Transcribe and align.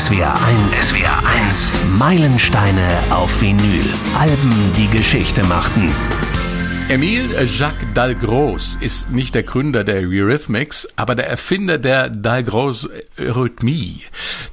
SWR 0.00 0.34
1. 0.42 0.72
SWR 0.72 1.26
1. 1.44 1.98
Meilensteine 1.98 3.00
auf 3.10 3.42
Vinyl. 3.42 3.84
Alben, 4.18 4.72
die 4.74 4.88
Geschichte 4.88 5.44
machten. 5.44 5.94
Emile 6.88 7.44
Jacques 7.44 7.86
Dalgros 7.92 8.78
ist 8.80 9.10
nicht 9.10 9.34
der 9.34 9.42
Gründer 9.42 9.84
der 9.84 9.96
Eurythmics, 9.96 10.88
aber 10.96 11.14
der 11.14 11.28
Erfinder 11.28 11.76
der 11.76 12.08
Dalgros 12.08 12.88
Eurythmie. 13.18 14.04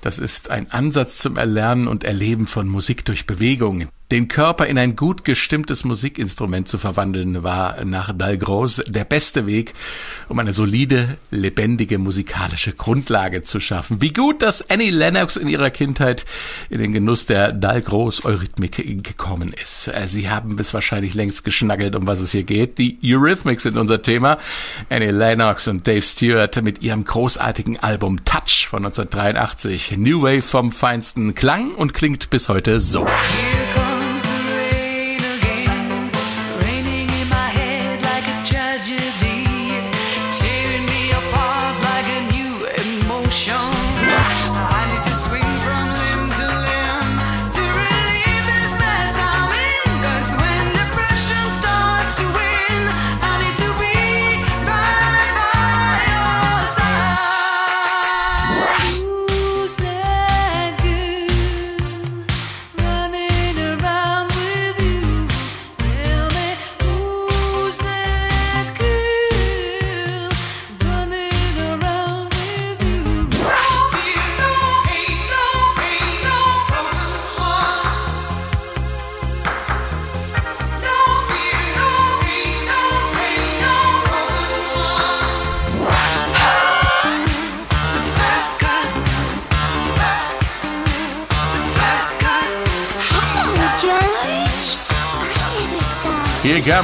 Das 0.02 0.20
ist 0.20 0.52
ein 0.52 0.70
Ansatz 0.70 1.19
zum 1.19 1.37
Erlernen 1.37 1.87
und 1.87 2.03
Erleben 2.03 2.45
von 2.45 2.67
Musik 2.67 3.05
durch 3.05 3.25
Bewegung. 3.25 3.87
Den 4.10 4.29
Körper 4.29 4.67
in 4.67 4.78
ein 4.78 4.96
gut 4.96 5.26
gestimmtes 5.26 5.83
Musikinstrument 5.83 6.69
zu 6.69 6.78
verwandeln, 6.78 7.44
war 7.44 7.83
nach 7.83 8.13
Dalgros 8.17 8.81
der 8.87 9.03
beste 9.03 9.47
Weg, 9.47 9.74
um 10.29 10.39
eine 10.39 10.53
solide, 10.53 11.17
lebendige 11.29 11.97
musikalische 11.97 12.71
Grundlage 12.71 13.43
zu 13.43 13.60
schaffen. 13.60 14.01
Wie 14.01 14.13
gut, 14.13 14.42
dass 14.42 14.70
Annie 14.70 14.92
Lennox 14.92 15.35
in 15.35 15.49
ihrer 15.49 15.71
Kindheit 15.71 16.25
in 16.70 16.80
den 16.80 16.93
Genuss 16.93 17.25
der 17.25 17.52
Dalgros 17.52 18.23
Eurythmik 18.23 18.77
gekommen 19.03 19.53
ist. 19.61 19.89
Äh, 19.89 20.08
Sie 20.08 20.30
haben 20.30 20.58
es 20.58 20.73
wahrscheinlich 20.73 21.13
längst 21.13 21.44
geschnaggelt, 21.44 21.94
um 21.94 22.08
was 22.08 22.21
es 22.21 22.31
hier 22.31 22.44
geht. 22.44 22.77
Die 22.77 22.97
Eurythmics 23.03 23.63
sind 23.63 23.77
unser 23.77 24.02
Thema. 24.02 24.38
Annie 24.89 25.11
Lennox 25.11 25.67
und 25.67 25.85
Dave 25.85 26.02
Stewart 26.02 26.63
mit 26.63 26.81
ihrem 26.81 27.03
großartigen 27.03 27.77
Album 27.80 28.23
Touch 28.23 28.67
von 28.69 28.85
1983. 28.85 29.97
New 29.97 30.21
Wave 30.21 30.44
vom 30.44 30.71
feinsten 30.71 31.35
Klang 31.35 31.71
und 31.71 31.94
klingt 31.94 32.30
bis 32.30 32.47
heute 32.47 32.80
so. 32.80 33.05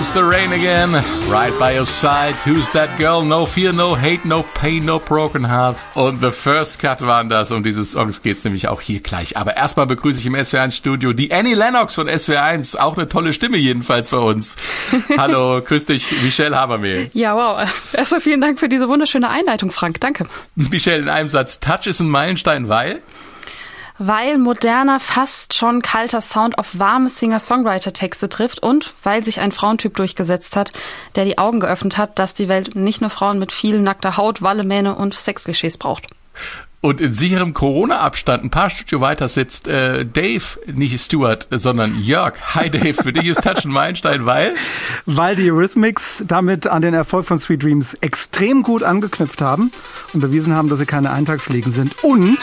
Comes 0.04 0.14
the 0.14 0.24
rain 0.24 0.52
again, 0.52 0.94
right 1.30 1.58
by 1.58 1.78
your 1.78 1.86
side. 1.86 2.36
Who's 2.46 2.68
that 2.74 2.98
girl? 2.98 3.22
No 3.22 3.46
fear, 3.46 3.72
no 3.72 3.96
hate, 3.96 4.26
no 4.26 4.44
pain, 4.44 4.86
no 4.86 5.00
broken 5.00 5.44
hearts. 5.46 5.86
Und 5.94 6.20
The 6.22 6.32
First 6.32 6.80
Cut 6.80 7.02
waren 7.02 7.30
das. 7.30 7.52
Um 7.52 7.64
diese 7.64 7.86
Songs 7.86 8.22
geht's 8.22 8.44
nämlich 8.44 8.68
auch 8.68 8.82
hier 8.82 9.00
gleich. 9.00 9.38
Aber 9.38 9.56
erstmal 9.56 9.86
begrüße 9.86 10.20
ich 10.20 10.26
im 10.26 10.36
SWR1 10.36 10.72
Studio 10.72 11.14
die 11.14 11.32
Annie 11.32 11.56
Lennox 11.56 11.96
von 11.96 12.10
SWR1. 12.10 12.78
Auch 12.78 12.98
eine 12.98 13.08
tolle 13.08 13.32
Stimme 13.34 13.58
jedenfalls 13.58 14.10
bei 14.10 14.18
uns. 14.18 14.58
Hallo, 15.18 15.62
grüß 15.62 15.86
dich, 15.86 16.22
Michelle 16.22 16.58
Habermehl. 16.58 17.10
Ja, 17.14 17.36
wow. 17.36 17.62
Erstmal 17.94 18.20
vielen 18.20 18.42
Dank 18.42 18.60
für 18.60 18.68
diese 18.68 18.90
wunderschöne 18.90 19.30
Einleitung, 19.30 19.72
Frank. 19.72 20.02
Danke. 20.02 20.26
Michelle, 20.56 21.04
in 21.04 21.10
einem 21.10 21.30
Satz. 21.30 21.60
Touch 21.60 21.86
ist 21.86 22.02
ein 22.02 22.10
Meilenstein, 22.10 22.68
weil? 22.68 23.02
Weil 23.98 24.38
moderner, 24.38 25.00
fast 25.00 25.54
schon 25.54 25.82
kalter 25.82 26.22
Sound 26.22 26.58
auf 26.58 26.80
warme 26.80 27.10
Singer-Songwriter-Texte 27.10 28.30
trifft 28.30 28.62
und 28.62 28.94
weil 29.04 29.24
sich 29.24 29.40
ein 29.40 29.52
Frauentyp 29.52 29.96
durchgesetzt 29.96 30.56
hat, 30.56 30.72
der 31.16 31.26
die 31.26 31.38
Augen 31.38 31.60
geöffnet 31.60 31.98
hat, 31.98 32.20
dass 32.20 32.34
die 32.34 32.48
Welt 32.48 32.76
nicht 32.76 33.02
nur 33.02 33.10
Frauen 33.10 33.40
mit 33.40 33.52
viel 33.52 33.80
nackter 33.80 34.18
Haut, 34.18 34.42
Wallemähne 34.42 34.96
und 34.96 35.14
Sexklischees 35.14 35.78
braucht. 35.78 36.08
Und 36.84 37.00
in 37.00 37.14
sicherem 37.14 37.54
Corona-Abstand 37.54 38.44
ein 38.44 38.50
paar 38.50 38.70
Studio 38.70 39.00
weiter 39.00 39.30
sitzt 39.30 39.70
äh, 39.70 40.06
Dave, 40.06 40.44
nicht 40.66 41.00
Stuart, 41.00 41.48
sondern 41.50 41.98
Jörg. 41.98 42.34
Hi 42.56 42.70
Dave, 42.70 42.94
für 42.94 43.14
dich 43.14 43.28
ist 43.28 43.42
Touch 43.42 43.64
ein 43.64 43.72
Meilenstein, 43.72 44.26
weil? 44.26 44.54
Weil 45.06 45.38
die 45.38 45.48
Rhythmics 45.48 46.26
damit 46.28 46.68
an 46.68 46.82
den 46.82 46.94
Erfolg 46.94 47.26
von 47.26 47.40
Sweet 47.40 47.64
Dreams 47.64 47.94
extrem 48.02 48.64
gut 48.64 48.84
angeknüpft 48.84 49.42
haben 49.42 49.72
und 50.12 50.20
bewiesen 50.20 50.56
haben, 50.56 50.68
dass 50.68 50.80
sie 50.80 50.86
keine 50.86 51.12
Eintagsfliegen 51.12 51.72
sind. 51.72 52.04
Und 52.04 52.40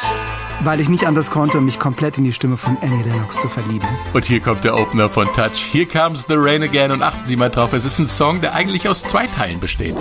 weil 0.60 0.80
ich 0.80 0.88
nicht 0.88 1.06
anders 1.06 1.30
konnte, 1.30 1.60
mich 1.60 1.78
komplett 1.78 2.16
in 2.16 2.24
die 2.24 2.32
Stimme 2.32 2.56
von 2.56 2.78
Annie 2.80 3.04
Lennox 3.04 3.38
zu 3.38 3.48
verlieben. 3.48 3.86
Und 4.14 4.24
hier 4.24 4.40
kommt 4.40 4.64
der 4.64 4.74
Opener 4.74 5.10
von 5.10 5.26
Touch. 5.34 5.66
Here 5.70 5.84
comes 5.84 6.24
the 6.26 6.36
rain 6.36 6.62
again 6.62 6.92
und 6.92 7.02
achten 7.02 7.26
Sie 7.26 7.36
mal 7.36 7.50
drauf, 7.50 7.74
es 7.74 7.84
ist 7.84 7.98
ein 7.98 8.06
Song, 8.06 8.40
der 8.40 8.54
eigentlich 8.54 8.88
aus 8.88 9.02
zwei 9.02 9.26
Teilen 9.26 9.60
besteht. 9.60 9.96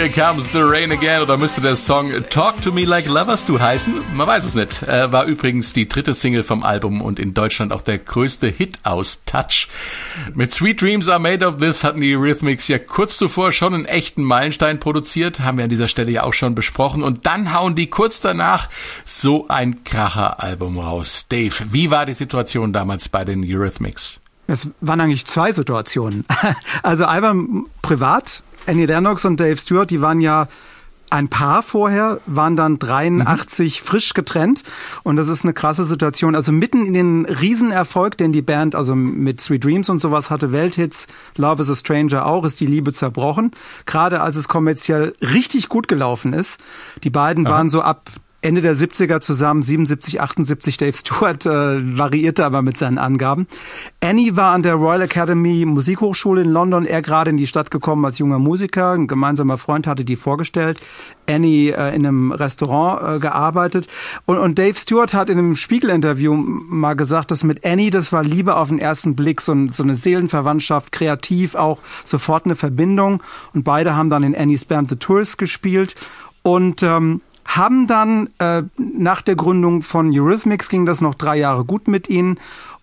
Here 0.00 0.08
Comes 0.08 0.50
the 0.50 0.62
Rain 0.62 0.90
Again 0.92 1.20
oder 1.20 1.36
müsste 1.36 1.60
der 1.60 1.76
Song 1.76 2.10
Talk 2.30 2.62
to 2.62 2.72
Me 2.72 2.86
Like 2.86 3.06
Lovers 3.06 3.44
Do 3.44 3.60
heißen? 3.60 3.94
Man 4.14 4.26
weiß 4.26 4.46
es 4.46 4.54
nicht. 4.54 4.82
Äh, 4.82 5.12
war 5.12 5.26
übrigens 5.26 5.74
die 5.74 5.88
dritte 5.88 6.14
Single 6.14 6.42
vom 6.42 6.62
Album 6.62 7.02
und 7.02 7.18
in 7.18 7.34
Deutschland 7.34 7.70
auch 7.70 7.82
der 7.82 7.98
größte 7.98 8.46
Hit 8.46 8.78
aus 8.82 9.20
Touch. 9.26 9.68
Mit 10.32 10.52
Sweet 10.52 10.80
Dreams 10.80 11.10
Are 11.10 11.20
Made 11.20 11.46
of 11.46 11.58
This 11.58 11.84
hatten 11.84 12.00
die 12.00 12.14
Rhythmics 12.14 12.66
ja 12.68 12.78
kurz 12.78 13.18
zuvor 13.18 13.52
schon 13.52 13.74
einen 13.74 13.84
echten 13.84 14.22
Meilenstein 14.22 14.80
produziert, 14.80 15.40
haben 15.40 15.58
wir 15.58 15.64
an 15.64 15.70
dieser 15.70 15.88
Stelle 15.88 16.10
ja 16.10 16.22
auch 16.22 16.32
schon 16.32 16.54
besprochen 16.54 17.02
und 17.02 17.26
dann 17.26 17.52
hauen 17.52 17.74
die 17.74 17.88
kurz 17.88 18.22
danach 18.22 18.70
so 19.04 19.48
ein 19.48 19.84
Kracher-Album 19.84 20.78
raus. 20.78 21.26
Dave, 21.28 21.54
wie 21.72 21.90
war 21.90 22.06
die 22.06 22.14
Situation 22.14 22.72
damals 22.72 23.10
bei 23.10 23.26
den 23.26 23.44
Eurythmics? 23.44 24.22
Es 24.46 24.70
waren 24.80 25.02
eigentlich 25.02 25.26
zwei 25.26 25.52
Situationen. 25.52 26.24
Also 26.82 27.04
einmal 27.04 27.34
privat 27.82 28.42
Annie 28.66 28.86
Lennox 28.86 29.24
und 29.24 29.40
Dave 29.40 29.56
Stewart, 29.56 29.90
die 29.90 30.00
waren 30.00 30.20
ja 30.20 30.48
ein 31.10 31.28
Paar 31.28 31.62
vorher, 31.62 32.20
waren 32.26 32.56
dann 32.56 32.78
83 32.78 33.80
mhm. 33.80 33.86
frisch 33.86 34.14
getrennt 34.14 34.62
und 35.02 35.16
das 35.16 35.28
ist 35.28 35.44
eine 35.44 35.52
krasse 35.52 35.84
Situation. 35.84 36.36
Also 36.36 36.52
mitten 36.52 36.86
in 36.86 36.94
den 36.94 37.26
Riesenerfolg, 37.26 38.16
den 38.16 38.32
die 38.32 38.42
Band 38.42 38.74
also 38.74 38.94
mit 38.94 39.40
Sweet 39.40 39.64
Dreams 39.64 39.90
und 39.90 39.98
sowas 39.98 40.30
hatte, 40.30 40.52
Welthits, 40.52 41.08
Love 41.36 41.62
is 41.62 41.70
a 41.70 41.74
Stranger 41.74 42.26
auch, 42.26 42.44
ist 42.44 42.60
die 42.60 42.66
Liebe 42.66 42.92
zerbrochen. 42.92 43.50
Gerade 43.86 44.20
als 44.20 44.36
es 44.36 44.46
kommerziell 44.46 45.14
richtig 45.20 45.68
gut 45.68 45.88
gelaufen 45.88 46.32
ist. 46.32 46.60
Die 47.02 47.10
beiden 47.10 47.46
Aha. 47.46 47.54
waren 47.54 47.70
so 47.70 47.82
ab 47.82 48.08
Ende 48.42 48.62
der 48.62 48.74
70er 48.74 49.20
zusammen, 49.20 49.62
77, 49.62 50.20
78, 50.20 50.76
Dave 50.78 50.96
Stewart 50.96 51.44
äh, 51.44 51.98
variierte 51.98 52.44
aber 52.44 52.62
mit 52.62 52.78
seinen 52.78 52.96
Angaben. 52.96 53.46
Annie 54.00 54.34
war 54.34 54.52
an 54.52 54.62
der 54.62 54.74
Royal 54.74 55.02
Academy 55.02 55.66
Musikhochschule 55.66 56.42
in 56.42 56.48
London, 56.48 56.86
er 56.86 57.02
gerade 57.02 57.30
in 57.30 57.36
die 57.36 57.46
Stadt 57.46 57.70
gekommen 57.70 58.02
als 58.04 58.18
junger 58.18 58.38
Musiker, 58.38 58.92
ein 58.92 59.06
gemeinsamer 59.06 59.58
Freund 59.58 59.86
hatte 59.86 60.06
die 60.06 60.16
vorgestellt. 60.16 60.80
Annie 61.28 61.72
äh, 61.72 61.94
in 61.94 62.06
einem 62.06 62.32
Restaurant 62.32 63.16
äh, 63.16 63.18
gearbeitet 63.18 63.88
und, 64.24 64.38
und 64.38 64.58
Dave 64.58 64.78
Stewart 64.78 65.12
hat 65.12 65.28
in 65.28 65.38
einem 65.38 65.54
Spiegel-Interview 65.54 66.34
mal 66.34 66.94
gesagt, 66.94 67.30
dass 67.30 67.44
mit 67.44 67.66
Annie, 67.66 67.90
das 67.90 68.10
war 68.10 68.24
Liebe 68.24 68.56
auf 68.56 68.70
den 68.70 68.78
ersten 68.78 69.14
Blick, 69.14 69.42
so, 69.42 69.54
so 69.70 69.82
eine 69.82 69.94
Seelenverwandtschaft, 69.94 70.92
kreativ 70.92 71.54
auch 71.56 71.78
sofort 72.04 72.46
eine 72.46 72.56
Verbindung 72.56 73.22
und 73.52 73.64
beide 73.64 73.96
haben 73.96 74.08
dann 74.08 74.22
in 74.22 74.34
Annie's 74.34 74.64
Band 74.64 74.88
The 74.88 74.96
Tours 74.96 75.36
gespielt 75.36 75.94
und 76.42 76.82
ähm, 76.82 77.20
haben 77.44 77.86
dann 77.86 78.30
äh, 78.38 78.62
nach 78.76 79.22
der 79.22 79.36
Gründung 79.36 79.82
von 79.82 80.10
Eurythmics 80.12 80.68
ging 80.68 80.86
das 80.86 81.00
noch 81.00 81.14
drei 81.14 81.38
Jahre 81.38 81.64
gut 81.64 81.88
mit 81.88 82.08
ihnen 82.08 82.38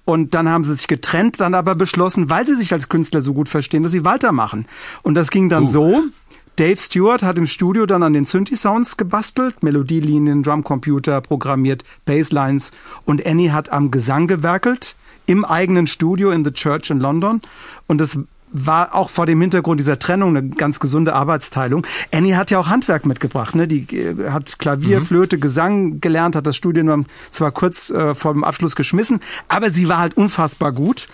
und 0.06 0.33
dann 0.33 0.48
haben 0.48 0.63
sie 0.63 0.75
sich 0.75 0.88
getrennt, 0.88 1.42
dann 1.42 1.54
aber 1.54 1.75
beschlossen, 1.75 2.30
weil 2.30 2.48
sie 2.48 2.56
sich 2.56 2.71
als 2.71 2.88
Künstler 2.88 3.21
so 3.21 3.33
gut 3.33 3.50
verstehen, 3.50 3.83
dass 3.83 3.92
sie 3.92 4.06
weitermachen. 4.06 4.65
Und 5.04 5.15
das 5.15 5.30
ging 5.30 5.50
dann 5.50 5.63
uh. 5.63 5.68
so, 5.68 6.04
Dave 6.56 6.80
Stewart 6.80 7.24
hat 7.24 7.38
im 7.38 7.45
Studio 7.45 7.86
dann 7.86 8.04
an 8.04 8.13
den 8.13 8.25
Synthi-Sounds 8.25 8.98
gebastelt, 8.98 9.62
Melodielinien, 9.63 10.44
Drumcomputer 10.44 11.21
programmiert, 11.21 11.83
Basslines 12.06 12.71
und 13.06 13.25
Annie 13.25 13.51
hat 13.51 13.71
am 13.71 13.92
Gesang 13.92 14.27
gewerkelt 14.27 14.95
im 15.27 15.45
eigenen 15.45 15.88
Studio 15.88 16.31
in 16.31 16.44
The 16.44 16.51
Church 16.51 16.89
in 16.89 17.00
London 17.00 17.42
und 17.86 18.00
das 18.00 18.18
war 18.65 18.95
auch 18.95 19.09
vor 19.09 19.25
dem 19.25 19.39
Hintergrund 19.42 19.80
dieser 19.80 20.00
Trennung 20.00 20.36
eine 20.36 20.50
ganz 20.50 20.80
gesunde 20.80 21.13
Arbeitsteilung. 21.13 21.86
Annie 22.12 22.36
hat 22.36 22.51
ja 22.51 22.59
auch 22.59 22.68
Handwerk 22.68 23.06
mitgebracht, 23.06 23.56
ne? 23.56 23.68
Die 23.68 23.83
äh, 23.95 24.30
hat 24.30 24.57
Klavier, 24.59 25.00
mhm. 25.00 25.06
Flöte, 25.06 25.38
Gesang 25.38 26.01
gelernt, 26.01 26.36
hat 26.36 26.48
das 26.48 26.56
Studium 26.56 27.06
zwar 27.31 27.51
kurz 27.51 27.89
äh, 27.89 28.15
vor 28.15 28.33
dem 28.33 28.44
Abschluss 28.44 28.75
geschmissen, 28.75 29.19
aber 29.48 29.71
sie 29.71 29.89
war 29.89 30.00
halt 30.00 30.15
unfassbar 30.18 30.71
gut. 30.71 31.07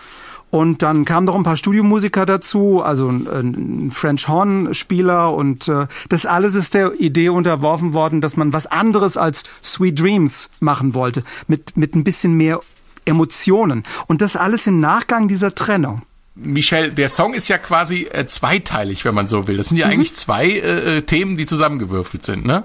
Und 0.54 0.84
dann 0.84 1.04
kamen 1.04 1.26
noch 1.26 1.34
ein 1.34 1.42
paar 1.42 1.58
Studiomusiker 1.58 2.28
dazu, 2.28 2.84
also 2.84 3.10
ein, 3.10 3.28
ein 3.28 3.92
French 3.92 4.28
Horn-Spieler 4.28 5.34
und 5.34 5.68
äh, 5.68 5.88
das 6.10 6.28
alles 6.28 6.54
ist 6.54 6.76
der 6.76 6.94
Idee 7.02 7.30
unterworfen 7.30 7.96
worden, 7.96 8.22
dass 8.22 8.38
man 8.38 8.54
was 8.54 8.68
anderes 8.68 9.18
als 9.18 9.46
Sweet 9.64 10.00
Dreams 10.00 10.52
machen 10.60 10.94
wollte, 10.94 11.24
mit, 11.48 11.76
mit 11.76 11.96
ein 11.96 12.04
bisschen 12.04 12.36
mehr 12.38 12.60
Emotionen. 13.06 13.82
Und 14.06 14.22
das 14.22 14.36
alles 14.36 14.68
im 14.68 14.80
Nachgang 14.80 15.28
dieser 15.28 15.56
Trennung. 15.56 16.04
Michelle, 16.36 16.92
der 16.92 17.10
Song 17.10 17.36
ist 17.36 17.48
ja 17.48 17.60
quasi 17.60 18.08
äh, 18.12 18.26
zweiteilig, 18.26 19.06
wenn 19.06 19.14
man 19.14 19.28
so 19.28 19.48
will. 19.48 19.58
Das 19.58 19.70
sind 19.70 19.78
ja 19.78 19.86
mhm. 19.86 19.94
eigentlich 19.94 20.16
zwei 20.16 20.48
äh, 20.48 20.98
äh, 20.98 21.02
Themen, 21.04 21.38
die 21.38 21.46
zusammengewürfelt 21.46 22.26
sind, 22.26 22.44
ne? 22.44 22.64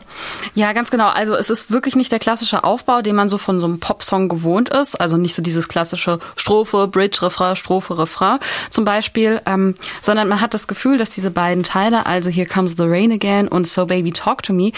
Ja, 0.54 0.72
ganz 0.72 0.90
genau. 0.90 1.08
Also 1.08 1.34
es 1.34 1.50
ist 1.50 1.70
wirklich 1.70 1.94
nicht 1.94 2.10
der 2.10 2.18
klassische 2.18 2.64
Aufbau, 2.64 3.02
den 3.02 3.14
man 3.14 3.28
so 3.28 3.36
von 3.36 3.60
so 3.60 3.66
einem 3.66 3.78
Popsong 3.78 4.30
gewohnt 4.30 4.70
ist. 4.70 4.98
Also 4.98 5.18
nicht 5.18 5.34
so 5.34 5.42
dieses 5.42 5.68
klassische 5.68 6.18
Strophe, 6.36 6.88
Bridge, 6.88 7.18
Refrain, 7.20 7.56
Strophe, 7.56 7.98
Refrain 7.98 8.38
zum 8.70 8.86
Beispiel, 8.86 9.42
ähm, 9.44 9.74
sondern 10.00 10.28
man 10.28 10.40
hat 10.40 10.54
das 10.54 10.66
Gefühl, 10.66 10.96
dass 10.96 11.10
diese 11.10 11.30
beiden 11.30 11.62
Teile, 11.62 12.06
also 12.06 12.30
Here 12.30 12.48
Comes 12.48 12.76
the 12.78 12.84
Rain 12.84 13.12
Again 13.12 13.48
und 13.48 13.68
So 13.68 13.84
Baby 13.84 14.12
Talk 14.12 14.42
to 14.44 14.54
Me, 14.54 14.72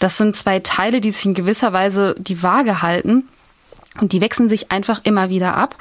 das 0.00 0.18
sind 0.18 0.36
zwei 0.36 0.60
Teile, 0.60 1.00
die 1.00 1.12
sich 1.12 1.24
in 1.24 1.32
gewisser 1.32 1.72
Weise 1.72 2.14
die 2.18 2.42
Waage 2.42 2.82
halten 2.82 3.24
und 4.00 4.12
die 4.12 4.20
wechseln 4.20 4.48
sich 4.48 4.72
einfach 4.72 5.00
immer 5.04 5.30
wieder 5.30 5.56
ab. 5.56 5.76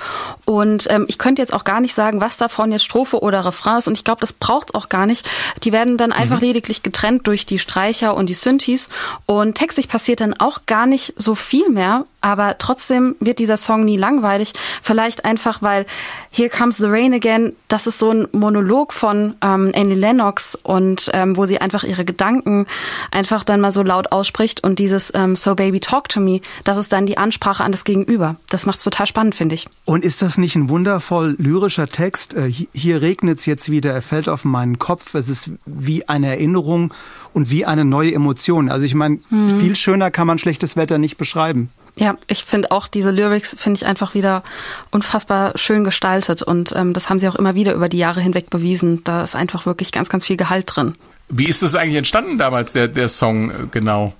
Und 0.45 0.87
ähm, 0.89 1.05
ich 1.07 1.17
könnte 1.17 1.41
jetzt 1.41 1.53
auch 1.53 1.63
gar 1.63 1.81
nicht 1.81 1.95
sagen, 1.95 2.21
was 2.21 2.37
davon 2.37 2.71
jetzt 2.71 2.83
Strophe 2.83 3.21
oder 3.21 3.43
Refrain 3.43 3.79
ist. 3.79 3.87
Und 3.87 3.97
ich 3.97 4.03
glaube, 4.03 4.21
das 4.21 4.33
braucht 4.33 4.75
auch 4.75 4.89
gar 4.89 5.07
nicht. 5.07 5.27
Die 5.63 5.71
werden 5.71 5.97
dann 5.97 6.11
einfach 6.11 6.39
mhm. 6.39 6.47
lediglich 6.47 6.83
getrennt 6.83 7.25
durch 7.25 7.45
die 7.45 7.57
Streicher 7.57 8.15
und 8.15 8.29
die 8.29 8.35
Synthes. 8.35 8.89
Und 9.25 9.55
textlich 9.55 9.87
passiert 9.87 10.21
dann 10.21 10.35
auch 10.35 10.61
gar 10.67 10.85
nicht 10.85 11.13
so 11.17 11.33
viel 11.33 11.69
mehr. 11.69 12.05
Aber 12.23 12.57
trotzdem 12.57 13.15
wird 13.19 13.39
dieser 13.39 13.57
Song 13.57 13.83
nie 13.83 13.97
langweilig. 13.97 14.53
Vielleicht 14.81 15.25
einfach, 15.25 15.61
weil 15.61 15.85
Here 16.31 16.49
Comes 16.49 16.77
the 16.77 16.85
Rain 16.87 17.13
Again, 17.13 17.51
das 17.67 17.85
ist 17.85 17.99
so 17.99 18.11
ein 18.11 18.29
Monolog 18.31 18.93
von 18.93 19.35
ähm, 19.41 19.71
Annie 19.75 19.93
Lennox 19.93 20.57
und 20.63 21.11
ähm, 21.13 21.35
wo 21.35 21.45
sie 21.45 21.59
einfach 21.59 21.83
ihre 21.83 22.05
Gedanken 22.05 22.65
einfach 23.11 23.43
dann 23.43 23.59
mal 23.59 23.73
so 23.73 23.83
laut 23.83 24.13
ausspricht. 24.13 24.63
Und 24.63 24.79
dieses 24.79 25.11
ähm, 25.13 25.35
So 25.35 25.53
Baby 25.53 25.81
Talk 25.81 26.07
to 26.09 26.21
Me, 26.21 26.39
das 26.63 26.77
ist 26.77 26.93
dann 26.93 27.05
die 27.05 27.17
Ansprache 27.17 27.61
an 27.61 27.73
das 27.73 27.83
Gegenüber. 27.83 28.37
Das 28.49 28.65
macht 28.65 28.77
es 28.77 28.85
total 28.85 29.05
spannend, 29.05 29.35
finde 29.35 29.55
ich. 29.55 29.67
Und 29.83 30.05
ist 30.05 30.21
das 30.21 30.37
nicht 30.37 30.55
ein 30.55 30.69
wundervoll 30.69 31.35
lyrischer 31.37 31.87
Text? 31.87 32.35
Äh, 32.35 32.49
hier 32.73 33.01
regnet 33.01 33.39
es 33.39 33.45
jetzt 33.45 33.69
wieder, 33.69 33.91
er 33.91 34.01
fällt 34.01 34.29
auf 34.29 34.45
meinen 34.45 34.79
Kopf. 34.79 35.13
Es 35.13 35.27
ist 35.27 35.51
wie 35.65 36.07
eine 36.07 36.27
Erinnerung 36.27 36.93
und 37.33 37.51
wie 37.51 37.65
eine 37.65 37.83
neue 37.83 38.13
Emotion. 38.13 38.69
Also 38.69 38.85
ich 38.85 38.95
meine, 38.95 39.19
mhm. 39.29 39.49
viel 39.59 39.75
schöner 39.75 40.09
kann 40.09 40.25
man 40.25 40.37
schlechtes 40.37 40.77
Wetter 40.77 40.97
nicht 40.97 41.17
beschreiben. 41.17 41.69
Ja, 41.95 42.17
ich 42.27 42.43
finde 42.43 42.71
auch 42.71 42.87
diese 42.87 43.11
Lyrics 43.11 43.55
finde 43.57 43.77
ich 43.77 43.85
einfach 43.85 44.15
wieder 44.15 44.43
unfassbar 44.89 45.57
schön 45.57 45.83
gestaltet 45.83 46.41
und 46.41 46.73
ähm, 46.75 46.93
das 46.93 47.09
haben 47.09 47.19
sie 47.19 47.27
auch 47.27 47.35
immer 47.35 47.53
wieder 47.53 47.73
über 47.73 47.87
die 47.87 47.99
Jahre 47.99 48.19
hinweg 48.19 48.49
bewiesen. 48.49 49.03
Da 49.03 49.23
ist 49.23 49.35
einfach 49.35 49.65
wirklich 49.65 49.91
ganz, 49.91 50.09
ganz 50.09 50.25
viel 50.25 50.37
Gehalt 50.37 50.65
drin. 50.75 50.93
Wie 51.29 51.47
ist 51.47 51.61
das 51.61 51.75
eigentlich 51.75 51.97
entstanden 51.97 52.37
damals, 52.37 52.73
der, 52.73 52.87
der 52.87 53.09
Song 53.09 53.49
äh, 53.49 53.53
genau? 53.71 54.13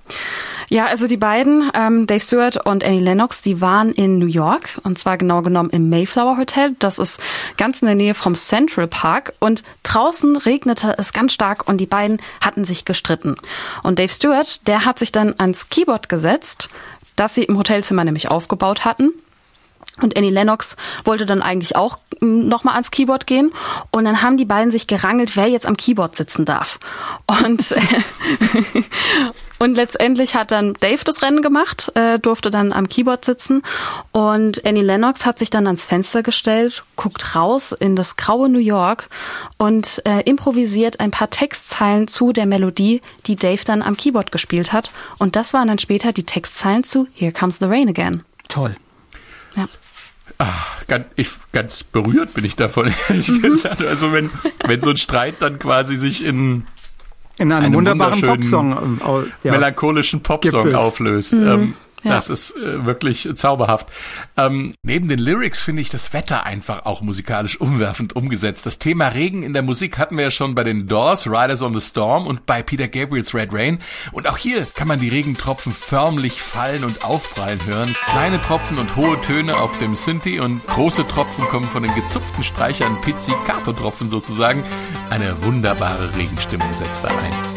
Ja, 0.68 0.86
also 0.86 1.06
die 1.06 1.16
beiden, 1.16 1.70
ähm, 1.74 2.06
Dave 2.06 2.20
Stewart 2.20 2.64
und 2.64 2.84
Annie 2.84 3.00
Lennox, 3.00 3.42
die 3.42 3.60
waren 3.60 3.92
in 3.92 4.18
New 4.18 4.26
York 4.26 4.80
und 4.82 4.98
zwar 4.98 5.18
genau 5.18 5.42
genommen 5.42 5.70
im 5.70 5.90
Mayflower 5.90 6.38
Hotel. 6.38 6.74
Das 6.78 6.98
ist 6.98 7.20
ganz 7.56 7.82
in 7.82 7.86
der 7.86 7.94
Nähe 7.94 8.14
vom 8.14 8.34
Central 8.34 8.86
Park 8.86 9.34
und 9.40 9.62
draußen 9.82 10.36
regnete 10.36 10.94
es 10.96 11.12
ganz 11.12 11.32
stark 11.32 11.68
und 11.68 11.78
die 11.78 11.86
beiden 11.86 12.20
hatten 12.40 12.64
sich 12.64 12.84
gestritten. 12.84 13.34
Und 13.82 13.98
Dave 13.98 14.12
Stewart, 14.12 14.66
der 14.66 14.84
hat 14.84 14.98
sich 14.98 15.12
dann 15.12 15.34
ans 15.38 15.68
Keyboard 15.68 16.08
gesetzt, 16.08 16.70
das 17.16 17.34
sie 17.34 17.44
im 17.44 17.58
Hotelzimmer 17.58 18.04
nämlich 18.04 18.30
aufgebaut 18.30 18.84
hatten. 18.84 19.10
Und 20.02 20.16
Annie 20.16 20.30
Lennox 20.30 20.76
wollte 21.04 21.24
dann 21.24 21.40
eigentlich 21.40 21.76
auch 21.76 21.98
mm, 22.20 22.48
nochmal 22.48 22.74
ans 22.74 22.90
Keyboard 22.90 23.26
gehen. 23.26 23.52
Und 23.90 24.04
dann 24.04 24.22
haben 24.22 24.36
die 24.36 24.44
beiden 24.44 24.70
sich 24.72 24.86
gerangelt, 24.86 25.36
wer 25.36 25.48
jetzt 25.48 25.66
am 25.66 25.76
Keyboard 25.76 26.16
sitzen 26.16 26.44
darf. 26.44 26.78
Und, 27.26 27.60
Und 29.58 29.76
letztendlich 29.76 30.34
hat 30.34 30.50
dann 30.50 30.74
Dave 30.74 31.04
das 31.04 31.22
Rennen 31.22 31.40
gemacht, 31.40 31.92
äh, 31.94 32.18
durfte 32.18 32.50
dann 32.50 32.72
am 32.72 32.88
Keyboard 32.88 33.24
sitzen 33.24 33.62
und 34.10 34.64
Annie 34.64 34.82
Lennox 34.82 35.24
hat 35.24 35.38
sich 35.38 35.48
dann 35.48 35.66
ans 35.66 35.86
Fenster 35.86 36.22
gestellt, 36.22 36.84
guckt 36.96 37.36
raus 37.36 37.72
in 37.72 37.94
das 37.94 38.16
graue 38.16 38.48
New 38.48 38.58
York 38.58 39.08
und 39.56 40.02
äh, 40.04 40.22
improvisiert 40.22 41.00
ein 41.00 41.12
paar 41.12 41.30
Textzeilen 41.30 42.08
zu 42.08 42.32
der 42.32 42.46
Melodie, 42.46 43.00
die 43.26 43.36
Dave 43.36 43.62
dann 43.64 43.82
am 43.82 43.96
Keyboard 43.96 44.32
gespielt 44.32 44.72
hat. 44.72 44.90
Und 45.18 45.36
das 45.36 45.54
waren 45.54 45.68
dann 45.68 45.78
später 45.78 46.12
die 46.12 46.24
Textzeilen 46.24 46.82
zu 46.84 47.06
Here 47.14 47.32
Comes 47.32 47.58
the 47.58 47.66
Rain 47.66 47.88
Again. 47.88 48.24
Toll. 48.48 48.74
Ja. 49.54 49.68
Ach, 50.38 50.86
ganz, 50.88 51.06
ich, 51.14 51.30
ganz 51.52 51.84
berührt 51.84 52.34
bin 52.34 52.44
ich 52.44 52.56
davon, 52.56 52.92
ehrlich 53.08 53.28
mhm. 53.28 53.42
gesagt. 53.42 53.82
Also 53.82 54.12
wenn, 54.12 54.30
wenn 54.66 54.80
so 54.80 54.90
ein 54.90 54.96
Streit 54.96 55.42
dann 55.42 55.58
quasi 55.58 55.96
sich 55.96 56.24
in 56.24 56.66
in 57.38 57.52
einem, 57.52 57.64
einem 57.64 57.74
wunderbaren 57.74 58.20
Popsong, 58.20 58.72
äh, 58.72 59.46
ja, 59.48 59.52
melancholischen 59.52 60.20
Popsong 60.22 60.64
Gipfelt. 60.64 60.74
auflöst. 60.76 61.34
Mhm. 61.34 61.46
Ähm, 61.48 61.74
ja. 62.04 62.12
Das 62.12 62.28
ist 62.28 62.54
äh, 62.56 62.84
wirklich 62.84 63.28
zauberhaft. 63.34 63.88
Ähm, 64.36 64.74
neben 64.82 65.08
den 65.08 65.18
Lyrics 65.18 65.58
finde 65.58 65.82
ich 65.82 65.90
das 65.90 66.12
Wetter 66.12 66.44
einfach 66.44 66.84
auch 66.84 67.00
musikalisch 67.00 67.60
umwerfend 67.60 68.14
umgesetzt. 68.14 68.66
Das 68.66 68.78
Thema 68.78 69.08
Regen 69.08 69.42
in 69.42 69.52
der 69.54 69.62
Musik 69.62 69.98
hatten 69.98 70.16
wir 70.16 70.24
ja 70.24 70.30
schon 70.30 70.54
bei 70.54 70.64
den 70.64 70.86
Doors, 70.86 71.26
Riders 71.26 71.62
on 71.62 71.78
the 71.78 71.80
Storm 71.80 72.26
und 72.26 72.46
bei 72.46 72.62
Peter 72.62 72.88
Gabriels 72.88 73.34
Red 73.34 73.52
Rain. 73.52 73.78
Und 74.12 74.28
auch 74.28 74.36
hier 74.36 74.66
kann 74.66 74.86
man 74.86 75.00
die 75.00 75.08
Regentropfen 75.08 75.72
förmlich 75.72 76.42
fallen 76.42 76.84
und 76.84 77.04
aufprallen 77.04 77.64
hören. 77.66 77.94
Kleine 78.10 78.40
Tropfen 78.42 78.78
und 78.78 78.96
hohe 78.96 79.20
Töne 79.22 79.56
auf 79.56 79.78
dem 79.78 79.96
Synthi 79.96 80.40
und 80.40 80.64
große 80.66 81.08
Tropfen 81.08 81.46
kommen 81.46 81.68
von 81.68 81.82
den 81.82 81.94
gezupften 81.94 82.44
Streichern, 82.44 83.00
Pizzicato-Tropfen 83.00 84.10
sozusagen. 84.10 84.62
Eine 85.10 85.42
wunderbare 85.42 86.14
Regenstimmung 86.16 86.72
setzt 86.74 87.02
da 87.02 87.08
ein. 87.08 87.53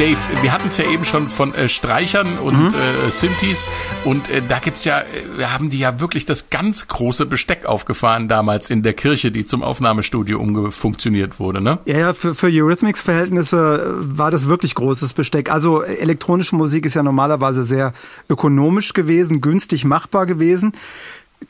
Dave, 0.00 0.16
wir 0.40 0.50
hatten 0.50 0.68
es 0.68 0.78
ja 0.78 0.90
eben 0.90 1.04
schon 1.04 1.28
von 1.28 1.54
äh, 1.54 1.68
Streichern 1.68 2.38
und 2.38 2.72
mhm. 2.72 2.74
äh, 2.74 3.10
Synthes 3.10 3.68
und 4.06 4.30
äh, 4.30 4.40
da 4.40 4.58
gibt's 4.58 4.86
ja, 4.86 5.02
wir 5.36 5.44
äh, 5.44 5.48
haben 5.48 5.68
die 5.68 5.78
ja 5.78 6.00
wirklich 6.00 6.24
das 6.24 6.48
ganz 6.48 6.88
große 6.88 7.26
Besteck 7.26 7.66
aufgefahren 7.66 8.26
damals 8.26 8.70
in 8.70 8.82
der 8.82 8.94
Kirche, 8.94 9.30
die 9.30 9.44
zum 9.44 9.62
Aufnahmestudio 9.62 10.40
umgefunktioniert 10.40 11.38
wurde, 11.38 11.60
ne? 11.60 11.80
Ja, 11.84 11.98
ja, 11.98 12.14
für, 12.14 12.34
für 12.34 12.46
Eurythmics-Verhältnisse 12.46 13.94
war 13.98 14.30
das 14.30 14.48
wirklich 14.48 14.74
großes 14.74 15.12
Besteck. 15.12 15.52
Also 15.52 15.82
elektronische 15.82 16.56
Musik 16.56 16.86
ist 16.86 16.94
ja 16.94 17.02
normalerweise 17.02 17.62
sehr 17.62 17.92
ökonomisch 18.30 18.94
gewesen, 18.94 19.42
günstig 19.42 19.84
machbar 19.84 20.24
gewesen 20.24 20.72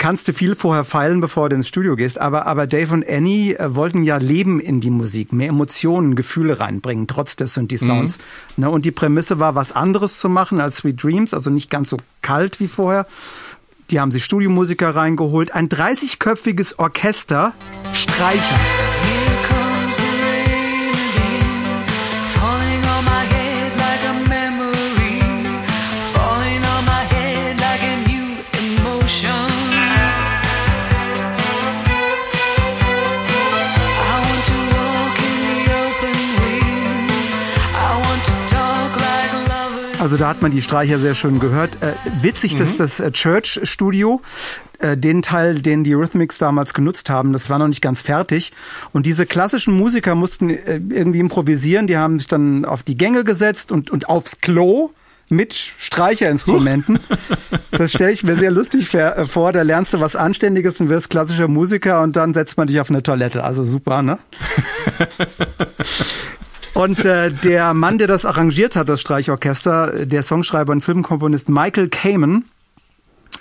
kannst 0.00 0.26
du 0.26 0.32
viel 0.32 0.56
vorher 0.56 0.82
feilen, 0.82 1.20
bevor 1.20 1.48
du 1.50 1.56
ins 1.56 1.68
Studio 1.68 1.94
gehst. 1.94 2.18
Aber, 2.20 2.46
aber 2.46 2.66
Dave 2.66 2.92
und 2.92 3.08
Annie 3.08 3.54
äh, 3.54 3.74
wollten 3.76 4.02
ja 4.02 4.16
Leben 4.16 4.58
in 4.58 4.80
die 4.80 4.90
Musik, 4.90 5.32
mehr 5.32 5.50
Emotionen, 5.50 6.16
Gefühle 6.16 6.58
reinbringen, 6.58 7.06
trotz 7.06 7.36
des 7.36 7.56
und 7.58 7.70
die 7.70 7.76
Sounds. 7.76 8.18
Mhm. 8.56 8.64
Ne, 8.64 8.70
und 8.70 8.84
die 8.84 8.90
Prämisse 8.90 9.38
war, 9.38 9.54
was 9.54 9.70
anderes 9.70 10.18
zu 10.18 10.28
machen 10.28 10.60
als 10.60 10.78
Sweet 10.78 11.02
Dreams, 11.02 11.34
also 11.34 11.50
nicht 11.50 11.70
ganz 11.70 11.90
so 11.90 11.98
kalt 12.22 12.58
wie 12.58 12.68
vorher. 12.68 13.06
Die 13.90 14.00
haben 14.00 14.10
sich 14.10 14.24
Studiomusiker 14.24 14.94
reingeholt, 14.96 15.52
ein 15.54 15.68
30-köpfiges 15.68 16.78
Orchester, 16.78 17.52
Streicher. 17.92 18.58
Also 40.10 40.18
da 40.18 40.28
hat 40.28 40.42
man 40.42 40.50
die 40.50 40.60
Streicher 40.60 40.98
sehr 40.98 41.14
schön 41.14 41.38
gehört. 41.38 41.80
Äh, 41.84 41.92
witzig, 42.20 42.54
mhm. 42.54 42.58
dass 42.58 42.76
das 42.76 42.98
äh, 42.98 43.12
Church 43.12 43.60
Studio 43.62 44.20
äh, 44.80 44.96
den 44.96 45.22
Teil, 45.22 45.54
den 45.54 45.84
die 45.84 45.92
Rhythmics 45.92 46.36
damals 46.38 46.74
genutzt 46.74 47.08
haben, 47.08 47.32
das 47.32 47.48
war 47.48 47.60
noch 47.60 47.68
nicht 47.68 47.80
ganz 47.80 48.02
fertig. 48.02 48.50
Und 48.92 49.06
diese 49.06 49.24
klassischen 49.24 49.72
Musiker 49.72 50.16
mussten 50.16 50.50
äh, 50.50 50.80
irgendwie 50.88 51.20
improvisieren. 51.20 51.86
Die 51.86 51.96
haben 51.96 52.18
sich 52.18 52.26
dann 52.26 52.64
auf 52.64 52.82
die 52.82 52.96
Gänge 52.96 53.22
gesetzt 53.22 53.70
und, 53.70 53.88
und 53.92 54.08
aufs 54.08 54.40
Klo 54.40 54.90
mit 55.28 55.54
Streicherinstrumenten. 55.54 56.98
Das 57.70 57.92
stelle 57.92 58.10
ich 58.10 58.24
mir 58.24 58.34
sehr 58.34 58.50
lustig 58.50 58.88
vor. 58.88 59.52
Da 59.52 59.62
lernst 59.62 59.94
du 59.94 60.00
was 60.00 60.16
Anständiges 60.16 60.80
und 60.80 60.88
wirst 60.88 61.08
klassischer 61.08 61.46
Musiker 61.46 62.02
und 62.02 62.16
dann 62.16 62.34
setzt 62.34 62.58
man 62.58 62.66
dich 62.66 62.80
auf 62.80 62.90
eine 62.90 63.02
Toilette. 63.02 63.44
Also 63.44 63.62
super, 63.62 64.02
ne? 64.02 64.18
Und 66.74 67.04
äh, 67.04 67.30
der 67.30 67.74
Mann, 67.74 67.98
der 67.98 68.06
das 68.06 68.24
arrangiert 68.24 68.76
hat, 68.76 68.88
das 68.88 69.00
Streichorchester, 69.00 70.06
der 70.06 70.22
Songschreiber 70.22 70.72
und 70.72 70.82
Filmkomponist 70.82 71.48
Michael 71.48 71.88
Kamen, 71.88 72.44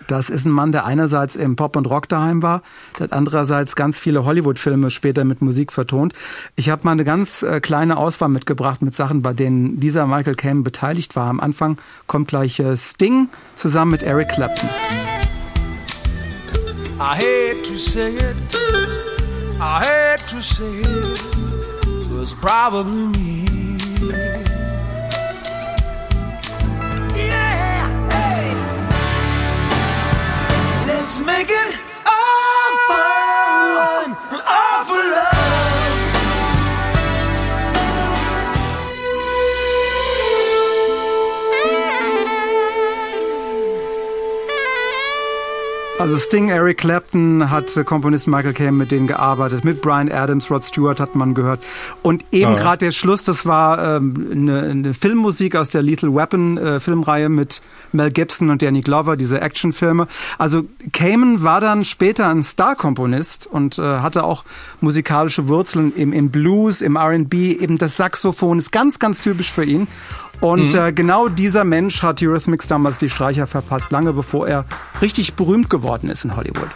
das 0.07 0.29
ist 0.29 0.45
ein 0.45 0.51
Mann, 0.51 0.71
der 0.71 0.86
einerseits 0.86 1.36
im 1.36 1.55
Pop 1.55 1.75
und 1.75 1.86
Rock 1.86 2.09
daheim 2.09 2.41
war, 2.41 2.63
der 2.98 3.05
hat 3.05 3.13
andererseits 3.13 3.75
ganz 3.75 4.00
viele 4.00 4.25
Hollywood-Filme 4.25 4.89
später 4.91 5.24
mit 5.24 5.41
Musik 5.41 5.71
vertont. 5.71 6.13
Ich 6.55 6.69
habe 6.69 6.81
mal 6.83 6.93
eine 6.93 7.03
ganz 7.03 7.43
äh, 7.43 7.59
kleine 7.59 7.98
Auswahl 7.98 8.29
mitgebracht 8.29 8.81
mit 8.81 8.95
Sachen, 8.95 9.21
bei 9.21 9.33
denen 9.33 9.79
dieser 9.79 10.07
Michael 10.07 10.36
Kamen 10.36 10.63
beteiligt 10.63 11.15
war. 11.15 11.27
Am 11.29 11.39
Anfang 11.39 11.77
kommt 12.07 12.29
gleich 12.29 12.59
äh, 12.59 12.75
Sting 12.75 13.29
zusammen 13.55 13.91
mit 13.91 14.03
Eric 14.03 14.29
Clapton. 14.29 14.69
I 17.00 17.15
hate 17.15 17.62
to 17.63 17.77
say 17.77 18.09
it, 18.09 18.59
I 19.59 19.79
hate 19.79 20.19
to 20.29 20.41
say 20.41 20.81
it 20.81 21.28
was 22.19 22.33
probably 22.33 23.07
me. 23.07 23.45
Yeah, 27.15 27.88
Let's 30.85 31.21
make 31.21 31.47
it 31.49 31.88
Also 45.99 46.17
Sting, 46.17 46.47
Eric 46.47 46.77
Clapton 46.77 47.49
hat 47.51 47.75
äh, 47.75 47.83
Komponist 47.83 48.25
Michael 48.29 48.53
Caine 48.53 48.71
mit 48.71 48.89
denen 48.89 49.05
gearbeitet, 49.05 49.65
mit 49.65 49.81
Brian 49.81 50.09
Adams, 50.09 50.49
Rod 50.49 50.63
Stewart 50.63 50.97
hat 51.01 51.13
man 51.13 51.33
gehört. 51.33 51.59
Und 52.03 52.23
eben 52.31 52.53
ja. 52.53 52.57
gerade 52.57 52.85
der 52.85 52.91
Schluss, 52.93 53.25
das 53.25 53.45
war 53.45 53.97
ähm, 53.97 54.29
eine, 54.31 54.61
eine 54.61 54.93
Filmmusik 54.93 55.57
aus 55.57 55.71
der 55.71 55.81
Lethal 55.81 56.15
Weapon 56.15 56.57
äh, 56.57 56.79
Filmreihe 56.79 57.27
mit 57.27 57.61
Mel 57.91 58.11
Gibson 58.11 58.49
und 58.49 58.61
Danny 58.61 58.79
Glover, 58.79 59.17
diese 59.17 59.41
Actionfilme. 59.41 60.07
Also 60.37 60.63
Kamen 60.93 61.43
war 61.43 61.59
dann 61.59 61.83
später 61.83 62.29
ein 62.29 62.43
Star-Komponist 62.43 63.47
und 63.47 63.77
äh, 63.77 63.81
hatte 63.81 64.23
auch 64.23 64.45
musikalische 64.79 65.49
Wurzeln 65.49 65.93
im, 65.93 66.13
im 66.13 66.29
Blues, 66.29 66.79
im 66.81 66.95
R&B. 66.95 67.51
Eben 67.51 67.77
das 67.77 67.97
Saxophon 67.97 68.57
ist 68.57 68.71
ganz, 68.71 68.99
ganz 68.99 69.19
typisch 69.19 69.51
für 69.51 69.65
ihn. 69.65 69.89
Und 70.41 70.74
mhm. 70.74 70.79
äh, 70.79 70.93
genau 70.93 71.27
dieser 71.27 71.63
Mensch 71.63 72.01
hat 72.01 72.22
Eurythmics 72.22 72.67
damals 72.67 72.98
die 72.98 73.10
Streicher 73.10 73.48
verpasst, 73.48 73.91
lange 73.91 74.13
bevor 74.13 74.48
er 74.48 74.65
richtig 75.01 75.34
berühmt 75.34 75.69
geworden 75.69 76.10
ist 76.10 76.24
in 76.24 76.36
Hollywood. 76.36 76.69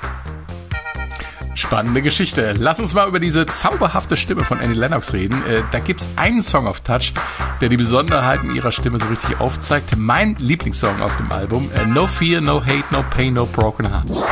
Spannende 1.55 2.01
Geschichte. 2.01 2.55
Lass 2.57 2.79
uns 2.79 2.93
mal 2.93 3.07
über 3.07 3.19
diese 3.19 3.45
zauberhafte 3.45 4.17
Stimme 4.17 4.43
von 4.43 4.59
Annie 4.59 4.75
Lennox 4.75 5.13
reden. 5.13 5.43
Äh, 5.45 5.61
da 5.71 5.79
gibt's 5.79 6.09
einen 6.15 6.41
Song 6.41 6.67
auf 6.67 6.81
Touch, 6.81 7.13
der 7.61 7.69
die 7.69 7.77
Besonderheiten 7.77 8.55
ihrer 8.55 8.71
Stimme 8.71 8.99
so 8.99 9.05
richtig 9.05 9.39
aufzeigt. 9.39 9.95
Mein 9.95 10.35
Lieblingssong 10.39 10.99
auf 11.01 11.15
dem 11.17 11.31
Album. 11.31 11.69
Äh, 11.75 11.85
no 11.85 12.07
Fear, 12.07 12.41
No 12.41 12.61
Hate, 12.61 12.85
No 12.91 13.03
Pain, 13.11 13.35
No 13.35 13.45
Broken 13.45 13.87
Hearts. 13.89 14.25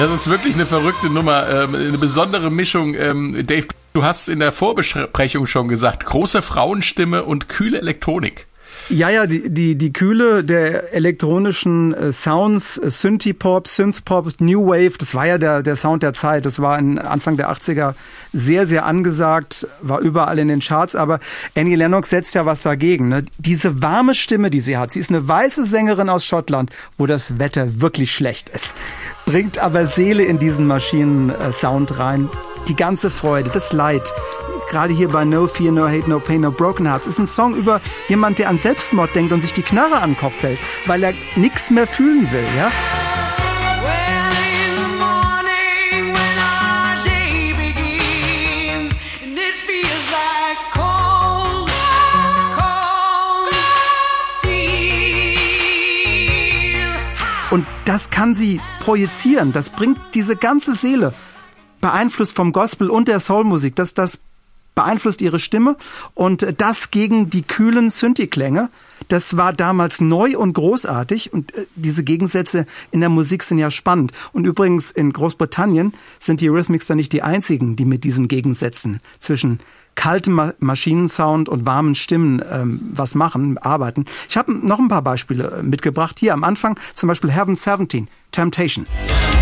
Das 0.00 0.10
ist 0.12 0.30
wirklich 0.30 0.54
eine 0.54 0.64
verrückte 0.64 1.10
Nummer, 1.10 1.46
ähm, 1.46 1.74
eine 1.74 1.98
besondere 1.98 2.50
Mischung. 2.50 2.94
Ähm, 2.94 3.46
Dave, 3.46 3.66
du 3.92 4.02
hast 4.02 4.30
in 4.30 4.40
der 4.40 4.50
Vorbesprechung 4.50 5.46
schon 5.46 5.68
gesagt, 5.68 6.06
große 6.06 6.40
Frauenstimme 6.40 7.22
und 7.22 7.50
kühle 7.50 7.82
Elektronik. 7.82 8.46
Ja, 8.90 9.08
ja, 9.08 9.28
die, 9.28 9.48
die, 9.48 9.76
die 9.76 9.92
Kühle 9.92 10.42
der 10.42 10.92
elektronischen 10.92 11.94
äh, 11.94 12.10
Sounds, 12.10 12.76
äh, 12.76 12.90
Synthie-Pop, 12.90 13.68
Synth-Pop, 13.68 14.40
New 14.40 14.66
Wave, 14.66 14.98
das 14.98 15.14
war 15.14 15.26
ja 15.26 15.38
der, 15.38 15.62
der 15.62 15.76
Sound 15.76 16.02
der 16.02 16.12
Zeit. 16.12 16.44
Das 16.44 16.60
war 16.60 16.76
in 16.76 16.98
Anfang 16.98 17.36
der 17.36 17.52
80er 17.52 17.94
sehr, 18.32 18.66
sehr 18.66 18.84
angesagt, 18.86 19.68
war 19.80 20.00
überall 20.00 20.40
in 20.40 20.48
den 20.48 20.58
Charts, 20.58 20.96
aber 20.96 21.20
Annie 21.54 21.76
Lennox 21.76 22.10
setzt 22.10 22.34
ja 22.34 22.46
was 22.46 22.62
dagegen. 22.62 23.08
Ne? 23.08 23.24
Diese 23.38 23.80
warme 23.80 24.16
Stimme, 24.16 24.50
die 24.50 24.60
sie 24.60 24.76
hat, 24.76 24.90
sie 24.90 24.98
ist 24.98 25.10
eine 25.10 25.26
weiße 25.26 25.62
Sängerin 25.64 26.08
aus 26.08 26.26
Schottland, 26.26 26.70
wo 26.98 27.06
das 27.06 27.38
Wetter 27.38 27.80
wirklich 27.80 28.12
schlecht 28.12 28.48
ist, 28.48 28.74
bringt 29.24 29.58
aber 29.60 29.86
Seele 29.86 30.24
in 30.24 30.40
diesen 30.40 30.66
Maschinen-Sound 30.66 31.96
rein. 32.00 32.28
Die 32.66 32.74
ganze 32.74 33.10
Freude, 33.10 33.50
das 33.52 33.72
Leid, 33.72 34.02
gerade 34.70 34.94
hier 34.94 35.08
bei 35.08 35.24
No 35.24 35.46
Fear, 35.46 35.72
No 35.72 35.88
Hate, 35.88 36.08
No 36.08 36.20
Pain, 36.20 36.40
No 36.40 36.50
Broken 36.50 36.86
Hearts, 36.86 37.06
ist 37.06 37.18
ein 37.18 37.26
Song 37.26 37.54
über 37.54 37.80
jemand, 38.08 38.38
der 38.38 38.48
an 38.48 38.58
Selbstmord 38.58 39.14
denkt 39.14 39.32
und 39.32 39.42
sich 39.42 39.52
die 39.52 39.62
Knarre 39.62 40.00
an 40.00 40.12
den 40.12 40.16
Kopf 40.16 40.36
fällt, 40.36 40.58
weil 40.86 41.02
er 41.02 41.12
nichts 41.36 41.70
mehr 41.70 41.86
fühlen 41.86 42.30
will, 42.30 42.46
ja? 42.56 42.70
Und 57.50 57.66
das 57.84 58.10
kann 58.10 58.36
sie 58.36 58.60
projizieren. 58.78 59.52
Das 59.52 59.70
bringt 59.70 59.98
diese 60.14 60.36
ganze 60.36 60.76
Seele, 60.76 61.12
beeinflusst 61.80 62.36
vom 62.36 62.52
Gospel 62.52 62.88
und 62.88 63.08
der 63.08 63.18
Soulmusik, 63.18 63.74
das, 63.74 63.92
das 63.94 64.20
beeinflusst 64.74 65.20
ihre 65.20 65.38
Stimme 65.38 65.76
und 66.14 66.54
das 66.58 66.90
gegen 66.90 67.30
die 67.30 67.42
kühlen 67.42 67.90
Synthi-Klänge. 67.90 68.68
Das 69.08 69.36
war 69.36 69.52
damals 69.52 70.00
neu 70.00 70.38
und 70.38 70.52
großartig 70.52 71.32
und 71.32 71.54
äh, 71.54 71.66
diese 71.74 72.04
Gegensätze 72.04 72.66
in 72.90 73.00
der 73.00 73.08
Musik 73.08 73.42
sind 73.42 73.58
ja 73.58 73.70
spannend. 73.70 74.12
Und 74.32 74.44
übrigens 74.44 74.90
in 74.90 75.12
Großbritannien 75.12 75.92
sind 76.18 76.40
die 76.40 76.48
Rhythmics 76.48 76.86
dann 76.86 76.98
nicht 76.98 77.12
die 77.12 77.22
einzigen, 77.22 77.76
die 77.76 77.84
mit 77.84 78.04
diesen 78.04 78.28
Gegensätzen 78.28 79.00
zwischen 79.18 79.60
kaltem 79.94 80.34
Ma 80.34 80.54
Maschinensound 80.60 81.48
und 81.48 81.66
warmen 81.66 81.94
Stimmen 81.94 82.42
ähm, 82.50 82.80
was 82.92 83.14
machen, 83.14 83.58
arbeiten. 83.58 84.04
Ich 84.28 84.36
habe 84.36 84.52
noch 84.52 84.78
ein 84.78 84.88
paar 84.88 85.02
Beispiele 85.02 85.58
äh, 85.58 85.62
mitgebracht. 85.62 86.18
Hier 86.18 86.32
am 86.32 86.44
Anfang 86.44 86.78
zum 86.94 87.08
Beispiel 87.08 87.30
Heaven 87.30 87.56
17, 87.56 88.08
Temptation. 88.30 88.86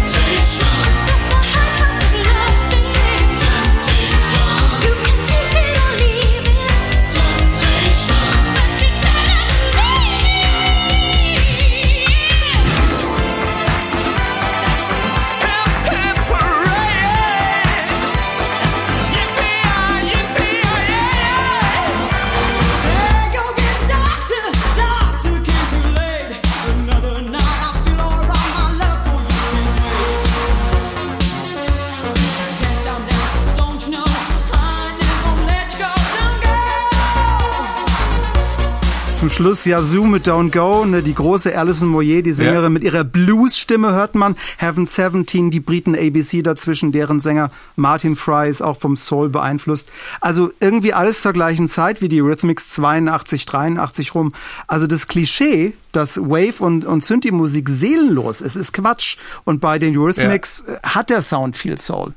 Temptation. 0.06 1.07
Zum 39.28 39.44
Schluss 39.44 39.66
Yazoo 39.66 40.04
mit 40.04 40.26
Don't 40.26 40.50
Go, 40.50 40.86
ne, 40.86 41.02
die 41.02 41.12
große 41.12 41.56
Alison 41.56 41.90
Moyer, 41.90 42.22
die 42.22 42.32
Sängerin 42.32 42.62
ja. 42.62 42.68
mit 42.70 42.82
ihrer 42.82 43.04
Blues-Stimme 43.04 43.92
hört 43.92 44.14
man. 44.14 44.36
Heaven 44.56 44.86
17, 44.86 45.50
die 45.50 45.60
Briten 45.60 45.94
ABC 45.94 46.40
dazwischen, 46.40 46.92
deren 46.92 47.20
Sänger 47.20 47.50
Martin 47.76 48.16
Fry 48.16 48.48
ist 48.48 48.62
auch 48.62 48.80
vom 48.80 48.96
Soul 48.96 49.28
beeinflusst. 49.28 49.90
Also 50.22 50.50
irgendwie 50.60 50.94
alles 50.94 51.20
zur 51.20 51.34
gleichen 51.34 51.68
Zeit 51.68 52.00
wie 52.00 52.08
die 52.08 52.20
Rhythmics 52.20 52.70
82, 52.70 53.44
83 53.44 54.14
rum. 54.14 54.32
Also 54.66 54.86
das 54.86 55.08
Klischee, 55.08 55.74
dass 55.92 56.16
Wave 56.18 56.64
und, 56.64 56.86
und 56.86 57.04
Synthie-Musik 57.04 57.68
seelenlos 57.68 58.40
ist, 58.40 58.56
ist 58.56 58.72
Quatsch. 58.72 59.18
Und 59.44 59.60
bei 59.60 59.78
den 59.78 59.94
Rhythmics 59.94 60.64
ja. 60.66 60.94
hat 60.94 61.10
der 61.10 61.20
Sound 61.20 61.54
viel 61.54 61.76
Soul. 61.76 62.14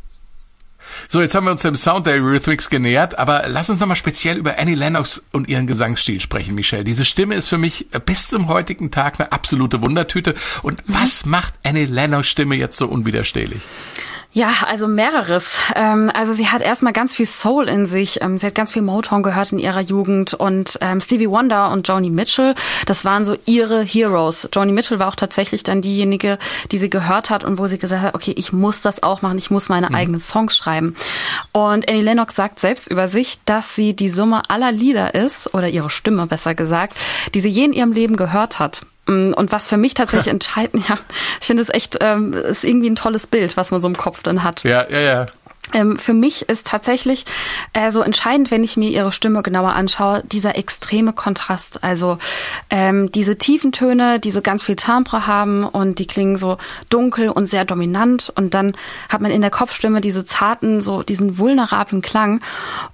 So, 1.08 1.22
jetzt 1.22 1.36
haben 1.36 1.46
wir 1.46 1.52
uns 1.52 1.62
dem 1.62 1.76
Sound 1.76 2.08
der 2.08 2.16
Eurythmics 2.16 2.70
genähert, 2.70 3.18
aber 3.18 3.44
lass 3.48 3.70
uns 3.70 3.80
nochmal 3.80 3.96
speziell 3.96 4.38
über 4.38 4.58
Annie 4.60 4.76
Lennox 4.76 5.24
und 5.32 5.50
ihren 5.50 5.68
Gesangsstil 5.68 6.20
sprechen, 6.20 6.56
Michelle. 6.56 6.84
Diese 6.84 7.06
Stimme 7.06 7.36
ist 7.36 7.48
für 7.48 7.58
mich 7.58 7.88
bis 8.06 8.28
zum 8.28 8.48
heutigen 8.48 8.92
Tag 8.92 9.20
eine 9.20 9.32
absolute 9.32 9.82
Wundertüte. 9.82 10.34
Und 10.62 10.84
was 10.88 11.26
macht 11.26 11.54
Annie 11.64 11.86
Lennox 11.86 12.28
Stimme 12.28 12.56
jetzt 12.56 12.78
so 12.78 12.88
unwiderstehlich? 12.88 13.62
Ja, 14.34 14.50
also 14.66 14.88
mehreres. 14.88 15.58
Ähm, 15.76 16.10
also 16.14 16.34
sie 16.34 16.48
hat 16.48 16.62
erstmal 16.62 16.94
ganz 16.94 17.14
viel 17.14 17.26
Soul 17.26 17.68
in 17.68 17.86
sich. 17.86 18.22
Ähm, 18.22 18.38
sie 18.38 18.48
hat 18.48 18.56
ganz 18.56 18.72
viel 18.72 18.82
Motown 18.82 19.24
gehört 19.24 19.52
in 19.52 19.60
ihrer 19.60 19.82
Jugend 19.82 20.34
und 20.34 20.78
ähm, 20.80 21.02
Stevie 21.02 21.30
Wonder 21.30 21.70
und 21.72 21.86
Joni 21.86 22.10
Mitchell, 22.10 22.56
das 22.86 23.04
waren 23.04 23.26
so 23.26 23.36
ihre 23.46 23.84
Heroes. 23.84 24.48
Joni 24.54 24.72
Mitchell 24.72 25.00
war 25.00 25.10
auch 25.10 25.18
tatsächlich 25.18 25.64
dann 25.64 25.82
diejenige, 25.82 26.38
die 26.72 26.78
sie 26.78 26.90
gehört 26.90 27.30
hat 27.30 27.44
und 27.44 27.60
wo 27.60 27.68
sie 27.68 27.78
gesagt 27.78 28.04
hat, 28.04 28.16
okay, 28.16 28.34
ich 28.38 28.54
muss 28.54 28.82
das 28.82 29.04
auch 29.04 29.22
machen, 29.22 29.38
ich 29.38 29.52
muss 29.52 29.68
meine 29.68 29.90
mhm. 29.90 29.96
eigenen 29.96 30.22
Songs 30.22 30.56
schreiben. 30.56 30.96
Und 31.52 31.90
Annie 31.90 32.02
Lennox 32.02 32.34
sagt 32.36 32.62
selbst 32.62 32.90
über 32.90 33.10
sich, 33.10 33.40
dass 33.44 33.76
sie 33.76 33.94
die 33.98 34.10
Summe 34.10 34.44
aller 34.50 34.72
Lieder 34.72 35.14
ist, 35.14 35.54
oder 35.54 35.68
ihre 35.68 35.90
Stimme 35.90 36.26
besser 36.26 36.56
gesagt, 36.56 36.96
die 37.34 37.42
sie 37.42 37.50
je 37.50 37.66
in 37.66 37.74
ihrem 37.74 37.92
Leben 37.92 38.16
gehört 38.16 38.60
hat. 38.60 38.82
Mm, 39.08 39.34
und 39.34 39.52
was 39.52 39.70
für 39.70 39.78
mich 39.78 39.94
tatsächlich 39.94 40.28
entscheidend, 40.34 40.88
ja, 40.88 40.98
ich 41.40 41.48
finde 41.48 41.64
es 41.64 41.70
echt, 41.70 41.98
ähm, 42.02 42.34
ist 42.34 42.64
irgendwie 42.64 42.90
ein 42.90 42.96
tolles 42.96 43.28
Bild, 43.28 43.58
was 43.58 43.72
man 43.72 43.82
so 43.82 43.88
im 43.88 43.98
Kopf 43.98 44.24
dann 44.24 44.44
hat. 44.44 44.64
Ja, 44.64 44.86
ja, 44.90 45.00
ja. 45.00 45.28
Ähm, 45.74 45.98
für 45.98 46.14
mich 46.14 46.50
ist 46.50 46.68
tatsächlich 46.68 47.26
äh, 47.74 47.92
so 47.92 48.02
entscheidend, 48.02 48.52
wenn 48.52 48.64
ich 48.64 48.78
mir 48.78 48.90
ihre 48.90 49.12
Stimme 49.12 49.42
genauer 49.42 49.74
anschaue, 49.74 50.24
dieser 50.26 50.58
extreme 50.58 51.14
Kontrast. 51.14 51.84
Also 51.84 52.18
ähm, 52.70 53.12
diese 53.12 53.38
tiefen 53.38 53.72
Töne, 53.72 54.20
die 54.20 54.32
so 54.32 54.42
ganz 54.42 54.64
viel 54.64 54.76
Timbre 54.76 55.28
haben 55.28 55.64
und 55.64 56.00
die 56.00 56.08
klingen 56.08 56.36
so 56.36 56.58
dunkel 56.90 57.30
und 57.30 57.46
sehr 57.46 57.64
dominant. 57.64 58.32
Und 58.36 58.54
dann 58.54 58.74
hat 59.10 59.22
man 59.22 59.32
in 59.32 59.42
der 59.42 59.52
Kopfstimme 59.52 60.02
diese 60.02 60.26
zarten, 60.26 60.82
so 60.82 61.04
diesen 61.04 61.38
vulnerablen 61.38 62.02
Klang. 62.02 62.42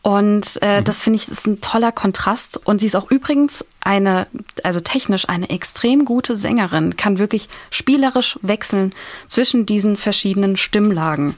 Und 0.02 0.60
äh, 0.62 0.82
mhm. 0.82 0.84
das 0.84 1.02
finde 1.02 1.18
ich 1.18 1.30
ist 1.30 1.48
ein 1.48 1.62
toller 1.62 1.92
Kontrast. 1.92 2.60
Und 2.64 2.80
sie 2.80 2.88
ist 2.88 2.96
auch 2.96 3.10
übrigens 3.10 3.66
eine, 3.88 4.28
also 4.64 4.82
technisch 4.82 5.30
eine 5.30 5.50
extrem 5.50 6.04
gute 6.04 6.36
Sängerin, 6.36 6.98
kann 6.98 7.20
wirklich 7.20 7.48
spielerisch 7.72 8.38
wechseln 8.42 8.94
zwischen 9.30 9.66
diesen 9.66 9.96
verschiedenen 9.96 10.58
Stimmlagen. 10.58 11.36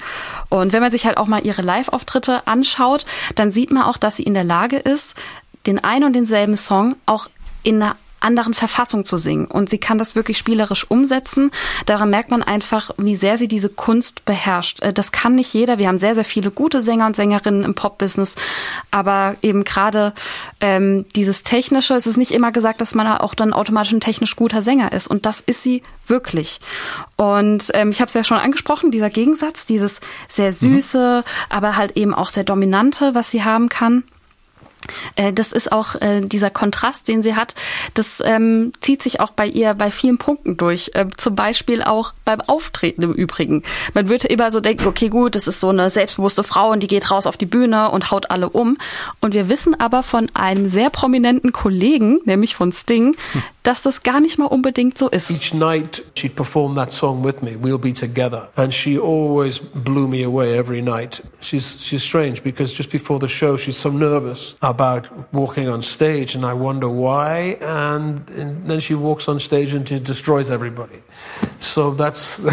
Und 0.50 0.74
wenn 0.74 0.82
man 0.82 0.92
sich 0.92 1.06
halt 1.06 1.18
auch 1.18 1.28
mal 1.28 1.46
ihre 1.46 1.62
Live-Auftritte 1.62 2.48
anschaut, 2.48 3.06
dann 3.36 3.52
sieht 3.52 3.72
man 3.72 3.84
auch, 3.84 3.98
dass 3.98 4.16
sie 4.16 4.24
in 4.24 4.34
der 4.34 4.44
Lage 4.44 4.78
ist, 4.78 5.16
den 5.68 5.78
ein 5.78 6.04
und 6.04 6.14
denselben 6.14 6.58
Song 6.58 6.96
auch 7.06 7.30
in 7.62 7.84
einer 7.84 7.96
anderen 8.20 8.54
Verfassung 8.54 9.06
zu 9.06 9.18
singen. 9.18 9.46
Und 9.46 9.70
sie 9.70 9.78
kann 9.78 9.98
das 9.98 10.16
wirklich 10.16 10.38
spielerisch 10.38 10.90
umsetzen. 10.90 11.52
Daran 11.86 12.10
merkt 12.10 12.32
man 12.32 12.44
einfach, 12.44 12.92
wie 12.98 13.16
sehr 13.16 13.38
sie 13.38 13.48
diese 13.48 13.70
Kunst 13.70 14.26
beherrscht. 14.26 14.82
Äh, 14.82 14.94
das 14.94 15.12
kann 15.12 15.36
nicht 15.36 15.54
jeder. 15.54 15.78
Wir 15.78 15.88
haben 15.88 16.00
sehr, 16.00 16.16
sehr 16.16 16.26
viele 16.26 16.52
gute 16.52 16.82
Sänger 16.82 17.06
und 17.06 17.16
Sängerinnen 17.16 17.64
im 17.64 17.76
Pop-Business. 17.76 18.36
Aber 18.92 19.36
eben 19.42 19.64
gerade 19.64 20.14
ähm, 20.62 21.06
dieses 21.16 21.44
Technische, 21.44 21.94
es 21.94 22.08
ist 22.08 22.18
nicht 22.18 22.32
immer 22.32 22.52
gesagt, 22.52 22.82
dass 22.82 22.96
man 22.96 23.08
auch 23.08 23.34
dann 23.34 23.54
automatisch 23.54 23.94
ein 23.94 24.02
technisch 24.02 24.36
guter 24.36 24.62
Sänger 24.62 24.92
ist. 24.92 25.08
Und 25.08 25.26
das 25.26 25.40
ist 25.40 25.64
sie 25.64 25.84
wirklich. 26.08 26.60
Und 27.16 27.72
ähm, 27.74 27.90
ich 27.90 28.02
habe 28.02 28.08
es 28.08 28.14
ja 28.14 28.24
schon 28.24 28.38
angesprochen, 28.38 28.92
dieser 28.92 29.10
Gegensatz, 29.10 29.66
dieses 29.66 30.00
sehr 30.28 30.52
süße, 30.52 31.24
mhm. 31.26 31.56
aber 31.56 31.76
halt 31.76 31.98
eben 31.98 32.14
auch 32.14 32.30
sehr 32.30 32.44
dominante, 32.44 33.16
was 33.16 33.32
sie 33.32 33.44
haben 33.44 33.70
kann. 33.70 34.04
Äh, 35.16 35.34
das 35.34 35.52
ist 35.52 35.72
auch 35.72 35.96
äh, 35.96 36.22
dieser 36.22 36.50
Kontrast, 36.50 37.08
den 37.08 37.24
sie 37.24 37.36
hat, 37.36 37.56
das 37.94 38.22
ähm, 38.24 38.74
zieht 38.82 39.02
sich 39.02 39.20
auch 39.20 39.32
bei 39.32 39.48
ihr 39.48 39.74
bei 39.74 39.92
vielen 39.92 40.18
Punkten 40.18 40.58
durch. 40.58 40.92
Äh, 40.94 41.08
zum 41.18 41.36
Beispiel 41.36 41.84
auch 41.84 42.14
beim 42.26 42.42
Auftreten 42.42 43.02
im 43.04 43.14
Übrigen. 43.14 43.64
Man 43.94 44.10
würde 44.10 44.28
immer 44.28 44.52
so 44.52 44.60
denken, 44.60 44.88
okay, 44.88 45.10
gut, 45.10 45.36
das 45.36 45.48
ist 45.48 45.60
so 45.60 45.70
eine 45.70 45.90
selbstbewusste 45.90 46.44
Frau 46.44 46.72
und 46.72 46.82
die 46.82 46.88
geht 46.88 47.12
raus 47.12 47.28
auf 47.28 47.38
die 47.38 47.46
Bühne 47.46 47.90
und 47.92 48.12
haut 48.12 48.32
alle 48.32 48.50
um. 48.50 48.78
Und 49.20 49.34
wir 49.34 49.50
wissen 49.50 49.80
aber 49.80 50.04
von 50.04 50.30
einem 50.34 50.68
sehr 50.68 50.90
prominenten 50.90 51.52
Kollegen, 51.52 52.20
nämlich 52.26 52.56
von 52.56 52.72
Sting. 52.72 53.16
Dass 53.64 53.82
das 53.82 54.04
gar 54.04 54.20
nicht 54.20 54.38
mal 54.38 54.46
unbedingt 54.46 54.98
so 54.98 55.10
ist. 55.10 55.30
Each 55.30 55.54
night 55.54 56.04
she'd 56.16 56.36
perform 56.36 56.76
that 56.76 56.94
song 56.94 57.24
with 57.24 57.42
me, 57.42 57.58
We'll 57.62 57.78
Be 57.78 57.94
Together. 57.94 58.50
And 58.56 58.74
she 58.74 58.98
always 58.98 59.60
blew 59.60 60.08
me 60.08 60.24
away 60.24 60.58
every 60.58 60.82
night. 60.82 61.22
She's, 61.42 61.78
she's 61.82 62.04
strange 62.04 62.42
because 62.44 62.74
just 62.74 62.92
before 62.92 63.20
the 63.20 63.28
show 63.28 63.58
she's 63.58 63.78
so 63.78 63.90
nervous 63.90 64.56
about 64.62 65.08
walking 65.34 65.68
on 65.68 65.82
stage, 65.82 66.36
and 66.36 66.46
I 66.46 66.54
wonder 66.54 66.88
why. 66.88 67.58
And, 67.62 68.30
and 68.30 68.68
then 68.70 68.80
she 68.80 68.96
walks 68.96 69.28
on 69.28 69.40
stage 69.40 69.74
and 69.74 69.88
she 69.88 70.00
destroys 70.00 70.50
everybody. 70.50 71.02
So 71.60 71.92
that's. 71.92 72.42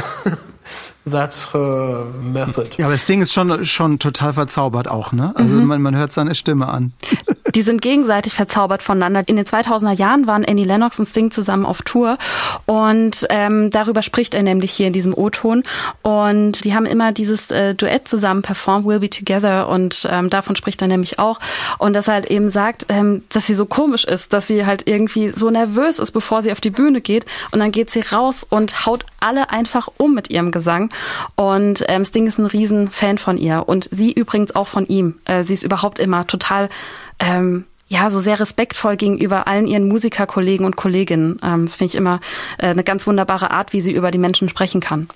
That's 1.08 1.54
her 1.54 2.06
method. 2.20 2.76
Ja, 2.78 2.86
aber 2.86 2.94
das 2.94 3.06
Ding 3.06 3.22
ist 3.22 3.32
schon, 3.32 3.64
schon 3.64 4.00
total 4.00 4.32
verzaubert 4.32 4.88
auch, 4.88 5.12
ne? 5.12 5.32
Also 5.36 5.54
mhm. 5.54 5.66
man, 5.66 5.80
man 5.82 5.96
hört 5.96 6.12
seine 6.12 6.34
Stimme 6.34 6.66
an. 6.66 6.94
Die 7.56 7.62
sind 7.62 7.80
gegenseitig 7.80 8.34
verzaubert 8.34 8.82
voneinander. 8.82 9.22
In 9.26 9.36
den 9.36 9.46
2000er 9.46 9.92
Jahren 9.92 10.26
waren 10.26 10.44
Annie 10.44 10.66
Lennox 10.66 10.98
und 10.98 11.06
Sting 11.06 11.30
zusammen 11.30 11.64
auf 11.64 11.80
Tour. 11.80 12.18
Und 12.66 13.26
ähm, 13.30 13.70
darüber 13.70 14.02
spricht 14.02 14.34
er 14.34 14.42
nämlich 14.42 14.72
hier 14.72 14.88
in 14.88 14.92
diesem 14.92 15.16
O-Ton. 15.16 15.62
Und 16.02 16.64
die 16.64 16.74
haben 16.74 16.84
immer 16.84 17.12
dieses 17.12 17.50
äh, 17.50 17.74
Duett 17.74 18.08
zusammen 18.08 18.42
performt, 18.42 18.86
We'll 18.86 18.98
Be 18.98 19.08
Together. 19.08 19.70
Und 19.70 20.06
ähm, 20.10 20.28
davon 20.28 20.54
spricht 20.54 20.82
er 20.82 20.88
nämlich 20.88 21.18
auch. 21.18 21.40
Und 21.78 21.94
dass 21.94 22.08
er 22.08 22.14
halt 22.14 22.26
eben 22.26 22.50
sagt, 22.50 22.84
ähm, 22.90 23.24
dass 23.30 23.46
sie 23.46 23.54
so 23.54 23.64
komisch 23.64 24.04
ist, 24.04 24.34
dass 24.34 24.46
sie 24.46 24.66
halt 24.66 24.86
irgendwie 24.86 25.30
so 25.30 25.48
nervös 25.48 25.98
ist, 25.98 26.10
bevor 26.10 26.42
sie 26.42 26.52
auf 26.52 26.60
die 26.60 26.68
Bühne 26.68 27.00
geht. 27.00 27.24
Und 27.52 27.60
dann 27.60 27.72
geht 27.72 27.88
sie 27.88 28.00
raus 28.00 28.46
und 28.46 28.84
haut 28.84 29.06
alle 29.18 29.48
einfach 29.48 29.88
um 29.96 30.12
mit 30.12 30.28
ihrem 30.28 30.50
Gesang. 30.50 30.90
Und 31.36 31.84
ähm, 31.88 32.04
Sting 32.04 32.26
ist 32.26 32.36
ein 32.36 32.44
Riesenfan 32.44 33.16
von 33.16 33.38
ihr. 33.38 33.64
Und 33.66 33.88
sie 33.90 34.12
übrigens 34.12 34.54
auch 34.54 34.68
von 34.68 34.84
ihm. 34.84 35.14
Äh, 35.24 35.42
sie 35.42 35.54
ist 35.54 35.62
überhaupt 35.62 35.98
immer 35.98 36.26
total 36.26 36.68
ähm, 37.18 37.64
ja, 37.88 38.10
so 38.10 38.18
sehr 38.18 38.40
respektvoll 38.40 38.96
gegenüber 38.96 39.46
allen 39.46 39.66
ihren 39.66 39.86
Musikerkollegen 39.86 40.66
und 40.66 40.76
Kolleginnen. 40.76 41.38
Ähm, 41.42 41.66
das 41.66 41.76
finde 41.76 41.90
ich 41.92 41.94
immer 41.94 42.20
äh, 42.58 42.66
eine 42.66 42.84
ganz 42.84 43.06
wunderbare 43.06 43.50
Art, 43.50 43.72
wie 43.72 43.80
sie 43.80 43.92
über 43.92 44.10
die 44.10 44.18
Menschen 44.18 44.48
sprechen 44.48 44.80
kann. 44.80 45.08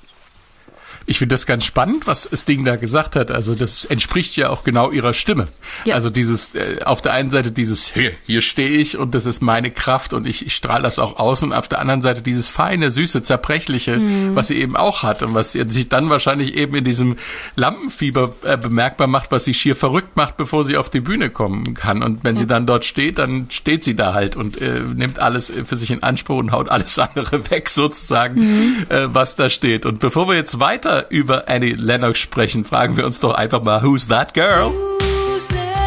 Ich 1.07 1.19
finde 1.19 1.35
das 1.35 1.47
ganz 1.47 1.65
spannend, 1.65 2.07
was 2.07 2.29
Sting 2.33 2.65
da 2.65 2.77
gesagt 2.77 3.17
hat. 3.17 3.31
Also 3.31 3.55
das 3.55 3.85
entspricht 3.85 4.37
ja 4.37 4.51
auch 4.51 4.65
genau 4.65 4.91
ihrer 4.91 5.15
Stimme. 5.15 5.49
Ja. 5.85 5.95
Also 5.95 6.11
dieses 6.11 6.55
äh, 6.55 6.79
auf 6.85 7.03
der 7.03 7.13
einen 7.13 7.31
Seite 7.31 7.53
dieses 7.53 7.93
hier, 7.93 8.13
hier 8.27 8.41
stehe 8.43 8.79
ich 8.79 8.99
und 8.99 9.15
das 9.15 9.27
ist 9.27 9.43
meine 9.43 9.71
Kraft 9.71 10.13
und 10.13 10.27
ich, 10.27 10.47
ich 10.47 10.55
strahle 10.55 10.83
das 10.83 10.99
auch 10.99 11.19
aus 11.19 11.43
und 11.43 11.53
auf 11.53 11.69
der 11.69 11.81
anderen 11.81 12.03
Seite 12.03 12.23
dieses 12.23 12.49
feine, 12.49 12.91
süße, 12.91 13.23
zerbrechliche, 13.23 13.99
mhm. 13.99 14.37
was 14.37 14.49
sie 14.49 14.59
eben 14.59 14.77
auch 14.77 15.03
hat 15.03 15.23
und 15.23 15.35
was 15.35 15.53
sich 15.53 15.89
dann 15.89 16.11
wahrscheinlich 16.11 16.55
eben 16.55 16.75
in 16.77 16.85
diesem 16.85 17.17
Lampenfieber 17.57 18.33
äh, 18.45 18.57
bemerkbar 18.57 19.07
macht, 19.07 19.33
was 19.33 19.45
sie 19.45 19.55
schier 19.55 19.77
verrückt 19.77 20.17
macht, 20.17 20.37
bevor 20.37 20.65
sie 20.65 20.77
auf 20.77 20.91
die 20.91 21.01
Bühne 21.01 21.31
kommen 21.31 21.75
kann. 21.75 22.03
Und 22.03 22.25
wenn 22.25 22.37
ja. 22.37 22.41
sie 22.41 22.47
dann 22.47 22.67
dort 22.67 22.85
steht, 22.85 23.19
dann 23.19 23.47
steht 23.51 23.85
sie 23.85 23.97
da 23.97 24.15
halt 24.15 24.37
und 24.37 24.61
äh, 24.61 24.81
nimmt 24.81 25.19
alles 25.19 25.53
für 25.67 25.77
sich 25.77 25.91
in 25.91 26.03
Anspruch 26.03 26.39
und 26.39 26.53
haut 26.53 26.69
alles 26.69 26.99
andere 26.99 27.51
weg 27.51 27.69
sozusagen, 27.69 28.41
mhm. 28.41 28.87
äh, 28.89 29.15
was 29.15 29.37
da 29.37 29.51
steht. 29.51 29.87
Und 29.87 30.01
bevor 30.01 30.29
wir 30.29 30.35
jetzt 30.37 30.61
weiter 30.61 30.90
weiter 30.91 31.07
über 31.11 31.49
Annie 31.49 31.75
Lennox 31.75 32.19
sprechen, 32.19 32.65
fragen 32.65 32.97
wir 32.97 33.07
uns 33.07 33.21
doch 33.21 33.35
einfach 33.35 33.63
mal, 33.63 33.83
who's 33.83 34.09
that 34.09 34.35
girl? 34.35 34.71
Who's 34.71 35.49
That 35.49 35.80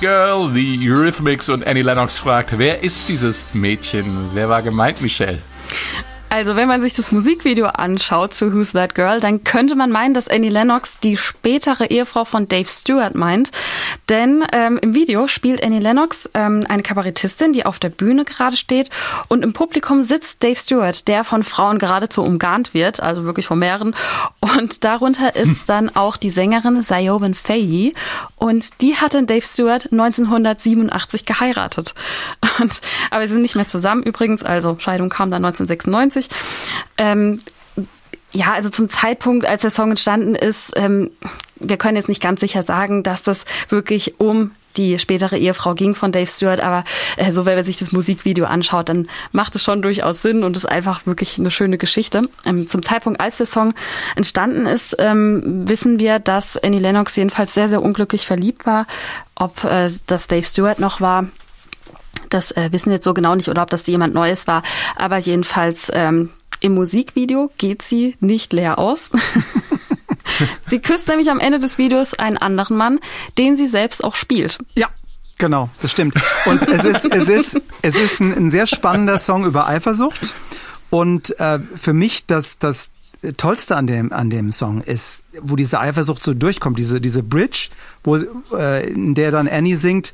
Girl? 0.00 0.50
The 0.52 0.76
Eurythmics 0.76 1.48
und 1.48 1.64
Annie 1.64 1.82
Lennox 1.82 2.18
fragt, 2.18 2.58
wer 2.58 2.82
ist 2.82 3.04
dieses 3.08 3.44
Mädchen? 3.54 4.30
Wer 4.34 4.48
war 4.48 4.60
gemeint, 4.60 5.00
Michelle? 5.00 5.38
Also 6.30 6.56
wenn 6.56 6.68
man 6.68 6.82
sich 6.82 6.92
das 6.92 7.10
Musikvideo 7.10 7.66
anschaut 7.66 8.34
zu 8.34 8.52
Who's 8.52 8.72
That 8.72 8.94
Girl, 8.94 9.18
dann 9.18 9.44
könnte 9.44 9.74
man 9.74 9.90
meinen, 9.90 10.12
dass 10.12 10.28
Annie 10.28 10.50
Lennox 10.50 11.00
die 11.00 11.16
spätere 11.16 11.86
Ehefrau 11.86 12.26
von 12.26 12.48
Dave 12.48 12.68
Stewart 12.68 13.14
meint. 13.14 13.50
Denn 14.10 14.44
ähm, 14.52 14.78
im 14.82 14.94
Video 14.94 15.26
spielt 15.26 15.62
Annie 15.64 15.80
Lennox 15.80 16.28
ähm, 16.34 16.64
eine 16.68 16.82
Kabarettistin, 16.82 17.54
die 17.54 17.64
auf 17.64 17.78
der 17.78 17.88
Bühne 17.88 18.26
gerade 18.26 18.56
steht 18.56 18.90
und 19.28 19.42
im 19.42 19.54
Publikum 19.54 20.02
sitzt 20.02 20.44
Dave 20.44 20.56
Stewart, 20.56 21.08
der 21.08 21.24
von 21.24 21.42
Frauen 21.42 21.78
geradezu 21.78 22.22
umgarnt 22.22 22.74
wird, 22.74 23.00
also 23.00 23.24
wirklich 23.24 23.46
von 23.46 23.58
mehreren. 23.58 23.94
Und 24.40 24.84
darunter 24.84 25.34
ist 25.34 25.68
dann 25.68 25.94
auch 25.96 26.18
die 26.18 26.30
Sängerin 26.30 26.82
Sayoben 26.82 27.34
Faye 27.34 27.94
und 28.36 28.82
die 28.82 28.96
hat 28.96 29.14
dann 29.14 29.26
Dave 29.26 29.46
Stewart 29.46 29.90
1987 29.90 31.24
geheiratet. 31.24 31.94
Und, 32.60 32.80
aber 33.10 33.26
sie 33.26 33.34
sind 33.34 33.42
nicht 33.42 33.54
mehr 33.54 33.68
zusammen 33.68 34.02
übrigens, 34.02 34.42
also 34.42 34.76
Scheidung 34.80 35.10
kam 35.10 35.30
dann 35.30 35.44
1996. 35.44 36.17
Ähm, 36.96 37.40
ja, 38.32 38.52
also 38.52 38.68
zum 38.68 38.90
Zeitpunkt, 38.90 39.46
als 39.46 39.62
der 39.62 39.70
Song 39.70 39.90
entstanden 39.90 40.34
ist, 40.34 40.72
ähm, 40.76 41.10
wir 41.56 41.76
können 41.76 41.96
jetzt 41.96 42.08
nicht 42.08 42.22
ganz 42.22 42.40
sicher 42.40 42.62
sagen, 42.62 43.02
dass 43.02 43.22
das 43.22 43.44
wirklich 43.68 44.20
um 44.20 44.52
die 44.76 44.98
spätere 44.98 45.36
Ehefrau 45.36 45.74
ging 45.74 45.94
von 45.94 46.12
Dave 46.12 46.26
Stewart, 46.26 46.60
aber 46.60 46.84
äh, 47.16 47.32
so 47.32 47.46
wenn 47.46 47.56
man 47.56 47.64
sich 47.64 47.76
das 47.78 47.90
Musikvideo 47.90 48.46
anschaut, 48.46 48.88
dann 48.88 49.08
macht 49.32 49.56
es 49.56 49.64
schon 49.64 49.82
durchaus 49.82 50.22
Sinn 50.22 50.44
und 50.44 50.56
ist 50.56 50.66
einfach 50.66 51.04
wirklich 51.06 51.38
eine 51.38 51.50
schöne 51.50 51.78
Geschichte. 51.78 52.28
Ähm, 52.44 52.68
zum 52.68 52.82
Zeitpunkt, 52.82 53.20
als 53.20 53.38
der 53.38 53.46
Song 53.46 53.74
entstanden 54.14 54.66
ist, 54.66 54.94
ähm, 54.98 55.68
wissen 55.68 55.98
wir, 55.98 56.18
dass 56.20 56.56
Annie 56.56 56.80
Lennox 56.80 57.16
jedenfalls 57.16 57.54
sehr, 57.54 57.68
sehr 57.68 57.82
unglücklich 57.82 58.26
verliebt 58.26 58.66
war. 58.66 58.86
Ob 59.34 59.64
äh, 59.64 59.90
das 60.06 60.28
Dave 60.28 60.44
Stewart 60.44 60.78
noch 60.78 61.00
war, 61.00 61.26
das 62.30 62.50
äh, 62.52 62.68
wissen 62.72 62.86
wir 62.86 62.94
jetzt 62.94 63.04
so 63.04 63.14
genau 63.14 63.34
nicht 63.34 63.48
oder 63.48 63.62
ob 63.62 63.70
das 63.70 63.86
jemand 63.86 64.14
Neues 64.14 64.46
war. 64.46 64.62
Aber 64.96 65.18
jedenfalls 65.18 65.90
ähm, 65.92 66.30
im 66.60 66.74
Musikvideo 66.74 67.50
geht 67.58 67.82
sie 67.82 68.16
nicht 68.20 68.52
leer 68.52 68.78
aus. 68.78 69.10
sie 70.66 70.80
küsst 70.80 71.08
nämlich 71.08 71.30
am 71.30 71.40
Ende 71.40 71.58
des 71.58 71.78
Videos 71.78 72.14
einen 72.14 72.38
anderen 72.38 72.76
Mann, 72.76 72.98
den 73.38 73.56
sie 73.56 73.66
selbst 73.66 74.02
auch 74.02 74.16
spielt. 74.16 74.58
Ja. 74.76 74.88
Genau, 75.40 75.70
das 75.80 75.92
stimmt. 75.92 76.16
Und 76.46 76.66
es 76.66 76.84
ist, 76.84 77.04
es 77.04 77.28
ist, 77.28 77.60
es 77.82 77.94
ist 77.94 78.18
ein, 78.18 78.36
ein 78.36 78.50
sehr 78.50 78.66
spannender 78.66 79.20
Song 79.20 79.44
über 79.46 79.68
Eifersucht. 79.68 80.34
Und 80.90 81.38
äh, 81.38 81.60
für 81.76 81.92
mich 81.92 82.26
das, 82.26 82.58
das 82.58 82.90
Tollste 83.36 83.76
an 83.76 83.86
dem, 83.86 84.12
an 84.12 84.30
dem 84.30 84.52
Song 84.52 84.82
ist, 84.82 85.22
wo 85.40 85.56
diese 85.56 85.80
Eifersucht 85.80 86.24
so 86.24 86.34
durchkommt, 86.34 86.78
diese, 86.78 87.00
diese 87.00 87.22
Bridge, 87.22 87.68
wo, 88.04 88.16
äh, 88.56 88.88
in 88.88 89.14
der 89.14 89.30
dann 89.30 89.48
Annie 89.48 89.76
singt, 89.76 90.12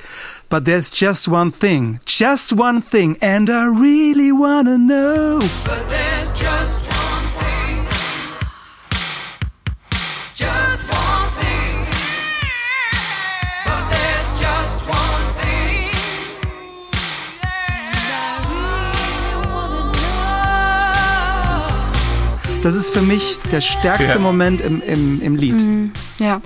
But 0.50 0.66
there's 0.66 0.90
just 0.94 1.26
one 1.28 1.50
thing, 1.50 2.00
just 2.06 2.52
one 2.52 2.80
thing, 2.80 3.16
and 3.20 3.50
I 3.50 3.64
really 3.66 4.30
wanna 4.30 4.76
know. 4.76 5.40
But 5.64 5.84
there's 5.88 6.32
just 6.38 6.83
Das 22.64 22.74
ist 22.74 22.94
für 22.94 23.02
mich 23.02 23.42
der 23.52 23.60
stärkste 23.60 24.12
ja. 24.12 24.18
Moment 24.18 24.62
im, 24.62 24.80
im, 24.80 25.20
im 25.20 25.36
Lied. 25.36 25.60
Mhm. 25.60 25.92
Ja, 26.18 26.40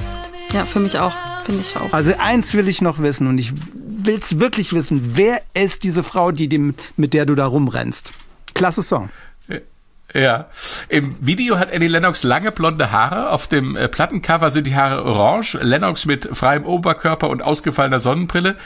ja, 0.53 0.65
für 0.65 0.81
mich 0.81 0.99
auch. 0.99 1.13
Finde 1.47 1.61
ich 1.61 1.77
auch. 1.77 1.93
Also 1.93 2.13
eins 2.19 2.55
will 2.55 2.67
ich 2.67 2.83
noch 2.83 2.99
wissen 2.99 3.29
und 3.29 3.39
ich 3.39 3.53
willst 3.77 4.41
wirklich 4.41 4.73
wissen, 4.73 5.13
wer 5.15 5.41
ist 5.55 5.85
diese 5.85 6.03
Frau, 6.03 6.33
die 6.33 6.49
dem, 6.49 6.75
mit 6.97 7.15
der 7.15 7.25
du 7.25 7.37
da 7.37 7.47
rumrennst? 7.47 8.11
Klasse 8.53 8.83
Song. 8.83 9.11
Ja. 10.15 10.47
Im 10.89 11.17
Video 11.21 11.59
hat 11.59 11.75
Annie 11.75 11.89
Lennox 11.89 12.23
lange 12.23 12.51
blonde 12.51 12.91
Haare. 12.93 13.31
Auf 13.31 13.47
dem 13.47 13.77
äh, 13.77 13.89
Plattencover 13.89 14.49
sind 14.49 14.67
die 14.67 14.75
Haare 14.75 15.05
orange. 15.05 15.59
Lennox 15.61 16.07
mit 16.07 16.31
freiem 16.33 16.65
Oberkörper 16.65 17.29
und 17.29 17.43
ausgefallener 17.43 18.01
Sonnenbrille. 18.01 18.57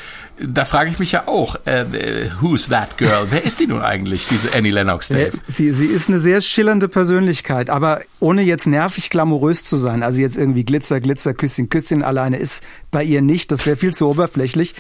Da 0.41 0.65
frage 0.65 0.91
ich 0.91 1.01
mich 1.01 1.13
ja 1.13 1.27
auch, 1.27 1.57
äh, 1.67 1.81
äh, 1.81 2.31
who's 2.41 2.69
that 2.69 2.97
girl? 2.97 3.27
Wer 3.31 3.45
ist 3.45 3.59
die 3.59 3.67
nun 3.67 3.83
eigentlich, 3.83 4.29
diese 4.29 4.55
Annie 4.55 4.71
Lennox, 4.71 5.09
Dave? 5.09 5.33
Sie, 5.49 5.73
sie 5.73 5.87
ist 5.87 6.09
eine 6.09 6.19
sehr 6.19 6.41
schillernde 6.41 6.89
Persönlichkeit, 6.89 7.71
aber 7.71 8.03
ohne 8.21 8.43
jetzt 8.43 8.67
nervig 8.67 9.11
glamourös 9.11 9.65
zu 9.65 9.77
sein. 9.77 10.05
Also 10.05 10.21
jetzt 10.21 10.37
irgendwie 10.37 10.65
Glitzer, 10.65 11.01
Glitzer, 11.01 11.35
Küsschen, 11.35 11.69
Küsschen 11.69 12.05
alleine 12.05 12.37
ist 12.37 12.63
bei 12.93 13.03
ihr 13.03 13.21
nicht. 13.21 13.51
Das 13.51 13.67
wäre 13.67 13.77
viel 13.77 13.93
zu 13.93 14.09
oberflächlich. 14.09 14.75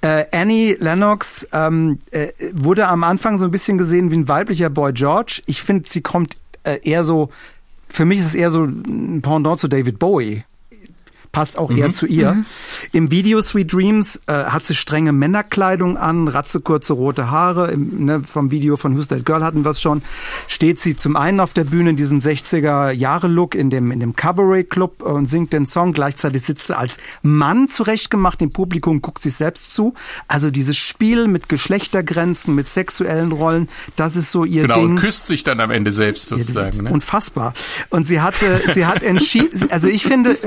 Äh, 0.00 0.24
Annie 0.32 0.76
Lennox 0.80 1.46
ähm, 1.52 1.98
äh, 2.10 2.28
wurde 2.54 2.88
am 2.88 3.04
Anfang 3.04 3.36
so 3.36 3.44
ein 3.44 3.50
bisschen 3.50 3.76
gesehen 3.76 4.10
wie 4.10 4.16
ein 4.16 4.28
weiblicher 4.28 4.70
Boy 4.70 4.94
George. 4.94 5.42
Ich 5.46 5.62
finde, 5.62 5.88
sie 5.90 6.05
kommt 6.06 6.36
äh, 6.64 6.78
eher 6.82 7.04
so, 7.04 7.28
für 7.88 8.04
mich 8.04 8.20
ist 8.20 8.26
es 8.26 8.34
eher 8.34 8.50
so 8.50 8.64
ein 8.64 9.20
Pendant 9.22 9.60
zu 9.60 9.68
David 9.68 9.98
Bowie 9.98 10.44
passt 11.36 11.58
auch 11.58 11.68
mhm. 11.68 11.76
eher 11.76 11.92
zu 11.92 12.06
ihr. 12.06 12.32
Mhm. 12.32 12.46
Im 12.92 13.10
Video 13.10 13.42
Sweet 13.42 13.70
Dreams 13.70 14.22
äh, 14.26 14.32
hat 14.32 14.64
sie 14.64 14.74
strenge 14.74 15.12
Männerkleidung 15.12 15.98
an, 15.98 16.28
ratzekurze 16.28 16.94
rote 16.94 17.30
Haare. 17.30 17.70
Im, 17.72 18.06
ne, 18.06 18.22
vom 18.22 18.50
Video 18.50 18.78
von 18.78 18.96
Who's 18.96 19.08
That 19.08 19.26
Girl 19.26 19.44
hatten 19.44 19.62
wir 19.62 19.72
es 19.72 19.82
schon. 19.82 20.00
Steht 20.48 20.78
sie 20.78 20.96
zum 20.96 21.14
einen 21.14 21.40
auf 21.40 21.52
der 21.52 21.64
Bühne 21.64 21.90
in 21.90 21.96
diesem 21.96 22.20
60er-Jahre-Look 22.20 23.54
in 23.54 23.68
dem, 23.68 23.90
in 23.90 24.00
dem 24.00 24.16
Cabaret-Club 24.16 25.02
und 25.02 25.26
singt 25.26 25.52
den 25.52 25.66
Song. 25.66 25.92
Gleichzeitig 25.92 26.42
sitzt 26.42 26.68
sie 26.68 26.78
als 26.78 26.96
Mann 27.20 27.68
zurechtgemacht 27.68 28.40
im 28.40 28.50
Publikum, 28.50 29.02
guckt 29.02 29.20
sich 29.20 29.34
selbst 29.34 29.74
zu. 29.74 29.92
Also 30.28 30.50
dieses 30.50 30.78
Spiel 30.78 31.28
mit 31.28 31.50
Geschlechtergrenzen, 31.50 32.54
mit 32.54 32.66
sexuellen 32.66 33.32
Rollen, 33.32 33.68
das 33.96 34.16
ist 34.16 34.32
so 34.32 34.46
ihr 34.46 34.62
genau, 34.62 34.74
Ding. 34.76 34.82
Genau, 34.84 34.94
und 34.94 35.00
küsst 35.00 35.26
sich 35.26 35.44
dann 35.44 35.60
am 35.60 35.70
Ende 35.70 35.92
selbst 35.92 36.28
sozusagen. 36.28 36.84
Ne? 36.84 36.90
Unfassbar. 36.90 37.52
Und 37.90 38.06
sie 38.06 38.22
hatte, 38.22 38.62
sie 38.72 38.86
hat 38.86 39.02
entschieden, 39.02 39.70
also 39.70 39.88
ich 39.88 40.04
finde, 40.04 40.38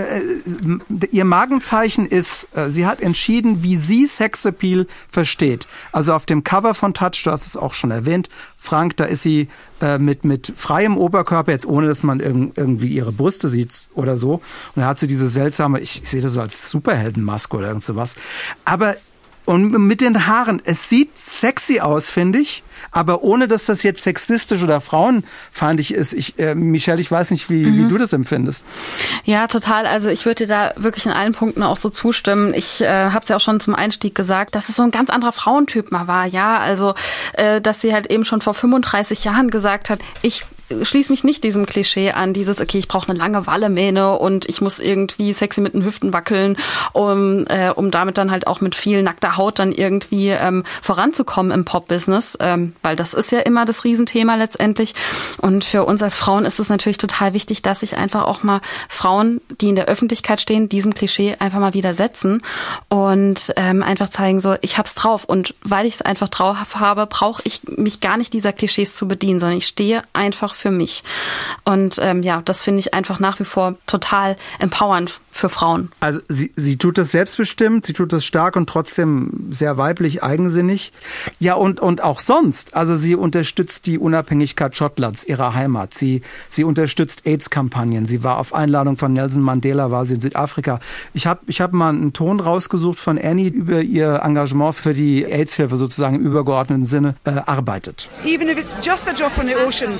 ihr 1.11 1.25
Magenzeichen 1.25 2.05
ist, 2.05 2.47
äh, 2.55 2.69
sie 2.69 2.85
hat 2.85 3.01
entschieden, 3.01 3.63
wie 3.63 3.77
sie 3.77 4.07
Sexappeal 4.07 4.87
versteht. 5.09 5.67
Also 5.91 6.13
auf 6.13 6.25
dem 6.25 6.43
Cover 6.43 6.73
von 6.73 6.93
Touch, 6.93 7.23
du 7.23 7.31
hast 7.31 7.45
es 7.45 7.57
auch 7.57 7.73
schon 7.73 7.91
erwähnt, 7.91 8.29
Frank, 8.57 8.97
da 8.97 9.05
ist 9.05 9.23
sie 9.23 9.47
äh, 9.81 9.97
mit, 9.97 10.25
mit 10.25 10.53
freiem 10.55 10.97
Oberkörper, 10.97 11.51
jetzt 11.51 11.65
ohne, 11.65 11.87
dass 11.87 12.03
man 12.03 12.19
irg 12.19 12.51
irgendwie 12.55 12.89
ihre 12.89 13.11
Brüste 13.11 13.49
sieht 13.49 13.87
oder 13.95 14.17
so. 14.17 14.41
Und 14.75 14.81
da 14.81 14.87
hat 14.87 14.99
sie 14.99 15.07
diese 15.07 15.29
seltsame, 15.29 15.79
ich, 15.79 16.03
ich 16.03 16.09
sehe 16.09 16.21
das 16.21 16.33
so 16.33 16.41
als 16.41 16.69
Superheldenmaske 16.69 17.55
oder 17.57 17.67
irgend 17.67 17.83
sowas. 17.83 18.15
Aber 18.65 18.95
und 19.49 19.71
mit 19.71 20.01
den 20.01 20.27
Haaren, 20.27 20.61
es 20.63 20.89
sieht 20.89 21.17
sexy 21.17 21.79
aus, 21.79 22.11
finde 22.11 22.37
ich, 22.37 22.61
aber 22.91 23.23
ohne, 23.23 23.47
dass 23.47 23.65
das 23.65 23.81
jetzt 23.81 24.03
sexistisch 24.03 24.61
oder 24.61 24.79
frauenfeindlich 24.79 25.91
ist. 25.91 26.13
Ich, 26.13 26.37
äh, 26.37 26.53
Michelle, 26.53 27.01
ich 27.01 27.09
weiß 27.09 27.31
nicht, 27.31 27.49
wie, 27.49 27.65
mhm. 27.65 27.77
wie 27.79 27.87
du 27.87 27.97
das 27.97 28.13
empfindest. 28.13 28.63
Ja, 29.23 29.47
total. 29.47 29.87
Also 29.87 30.09
ich 30.09 30.27
würde 30.27 30.45
dir 30.45 30.47
da 30.47 30.73
wirklich 30.75 31.07
in 31.07 31.11
allen 31.11 31.33
Punkten 31.33 31.63
auch 31.63 31.77
so 31.77 31.89
zustimmen. 31.89 32.53
Ich 32.53 32.81
äh, 32.81 32.87
habe 32.87 33.23
es 33.23 33.29
ja 33.29 33.37
auch 33.37 33.41
schon 33.41 33.59
zum 33.59 33.73
Einstieg 33.73 34.13
gesagt, 34.13 34.53
dass 34.53 34.69
es 34.69 34.75
so 34.75 34.83
ein 34.83 34.91
ganz 34.91 35.09
anderer 35.09 35.31
Frauentyp 35.31 35.91
mal 35.91 36.05
war. 36.05 36.27
Ja, 36.27 36.59
also 36.59 36.93
äh, 37.33 37.59
dass 37.59 37.81
sie 37.81 37.91
halt 37.91 38.11
eben 38.11 38.25
schon 38.25 38.41
vor 38.41 38.53
35 38.53 39.23
Jahren 39.23 39.49
gesagt 39.49 39.89
hat, 39.89 39.97
ich 40.21 40.45
schließe 40.81 41.11
mich 41.11 41.23
nicht 41.23 41.43
diesem 41.43 41.65
Klischee 41.65 42.11
an, 42.11 42.33
dieses, 42.33 42.61
okay, 42.61 42.77
ich 42.77 42.87
brauche 42.87 43.09
eine 43.09 43.17
lange 43.17 43.47
Wallemähne 43.47 44.17
und 44.17 44.47
ich 44.47 44.61
muss 44.61 44.79
irgendwie 44.79 45.33
sexy 45.33 45.61
mit 45.61 45.73
den 45.73 45.83
Hüften 45.83 46.13
wackeln, 46.13 46.57
um, 46.93 47.45
äh, 47.47 47.69
um 47.69 47.91
damit 47.91 48.17
dann 48.17 48.31
halt 48.31 48.47
auch 48.47 48.61
mit 48.61 48.75
viel 48.75 49.01
nackter 49.03 49.37
Haut 49.37 49.59
dann 49.59 49.71
irgendwie 49.71 50.29
ähm, 50.29 50.63
voranzukommen 50.81 51.51
im 51.51 51.65
Pop-Business, 51.65 52.37
ähm, 52.39 52.73
weil 52.81 52.95
das 52.95 53.13
ist 53.13 53.31
ja 53.31 53.39
immer 53.39 53.65
das 53.65 53.83
Riesenthema 53.83 54.35
letztendlich. 54.35 54.95
Und 55.37 55.65
für 55.65 55.85
uns 55.85 56.03
als 56.03 56.17
Frauen 56.17 56.45
ist 56.45 56.59
es 56.59 56.69
natürlich 56.69 56.97
total 56.97 57.33
wichtig, 57.33 57.61
dass 57.61 57.81
sich 57.81 57.97
einfach 57.97 58.23
auch 58.23 58.43
mal 58.43 58.61
Frauen, 58.87 59.41
die 59.61 59.69
in 59.69 59.75
der 59.75 59.85
Öffentlichkeit 59.85 60.41
stehen, 60.41 60.69
diesem 60.69 60.93
Klischee 60.93 61.35
einfach 61.39 61.59
mal 61.59 61.73
widersetzen 61.73 62.41
und 62.89 63.53
ähm, 63.55 63.83
einfach 63.83 64.09
zeigen, 64.09 64.39
so, 64.39 64.55
ich 64.61 64.77
hab's 64.77 64.95
drauf. 64.95 65.25
Und 65.25 65.55
weil 65.63 65.85
ich 65.85 65.95
es 65.95 66.01
einfach 66.01 66.29
drauf 66.29 66.75
habe, 66.75 67.07
brauche 67.07 67.41
ich 67.45 67.61
mich 67.63 67.99
gar 67.99 68.17
nicht 68.17 68.33
dieser 68.33 68.53
Klischees 68.53 68.95
zu 68.95 69.07
bedienen, 69.07 69.39
sondern 69.39 69.57
ich 69.57 69.67
stehe 69.67 70.03
einfach 70.13 70.53
für 70.61 70.71
mich. 70.71 71.03
Und 71.63 71.97
ähm, 72.01 72.23
ja, 72.23 72.41
das 72.43 72.63
finde 72.63 72.79
ich 72.79 72.93
einfach 72.93 73.19
nach 73.19 73.39
wie 73.39 73.45
vor 73.45 73.75
total 73.85 74.35
empowernd 74.59 75.19
für 75.31 75.49
Frauen. 75.49 75.91
Also 75.99 76.19
sie, 76.27 76.51
sie 76.55 76.77
tut 76.77 76.97
das 76.97 77.11
selbstbestimmt, 77.11 77.85
sie 77.85 77.93
tut 77.93 78.11
das 78.11 78.25
stark 78.25 78.55
und 78.55 78.67
trotzdem 78.69 79.49
sehr 79.51 79.77
weiblich, 79.77 80.21
eigensinnig. 80.21 80.91
Ja, 81.39 81.53
und, 81.53 81.79
und 81.79 82.03
auch 82.03 82.19
sonst. 82.19 82.75
Also 82.75 82.95
sie 82.95 83.15
unterstützt 83.15 83.85
die 83.85 83.97
Unabhängigkeit 83.97 84.75
Schottlands, 84.75 85.23
ihrer 85.23 85.53
Heimat. 85.53 85.93
Sie, 85.93 86.21
sie 86.49 86.63
unterstützt 86.63 87.25
AIDS-Kampagnen. 87.25 88.05
Sie 88.05 88.23
war 88.23 88.37
auf 88.37 88.53
Einladung 88.53 88.97
von 88.97 89.13
Nelson 89.13 89.41
Mandela, 89.41 89.91
war 89.91 90.05
sie 90.05 90.15
in 90.15 90.21
Südafrika. 90.21 90.79
Ich 91.13 91.25
habe 91.25 91.41
ich 91.47 91.61
hab 91.61 91.71
mal 91.71 91.89
einen 91.89 92.13
Ton 92.13 92.39
rausgesucht 92.39 92.99
von 92.99 93.17
Annie 93.17 93.49
über 93.49 93.81
ihr 93.81 94.21
Engagement 94.23 94.75
für 94.75 94.93
die 94.93 95.25
AIDS-Hilfe 95.25 95.77
sozusagen 95.77 96.15
im 96.15 96.21
übergeordneten 96.21 96.85
Sinne 96.85 97.15
äh, 97.23 97.31
arbeitet. 97.45 98.09
Even 98.25 98.49
if 98.49 98.59
it's 98.59 98.77
just 98.83 99.09
a 99.09 99.13
drop 99.13 99.37
in 99.41 99.47
the 99.47 99.55
ocean, 99.55 99.97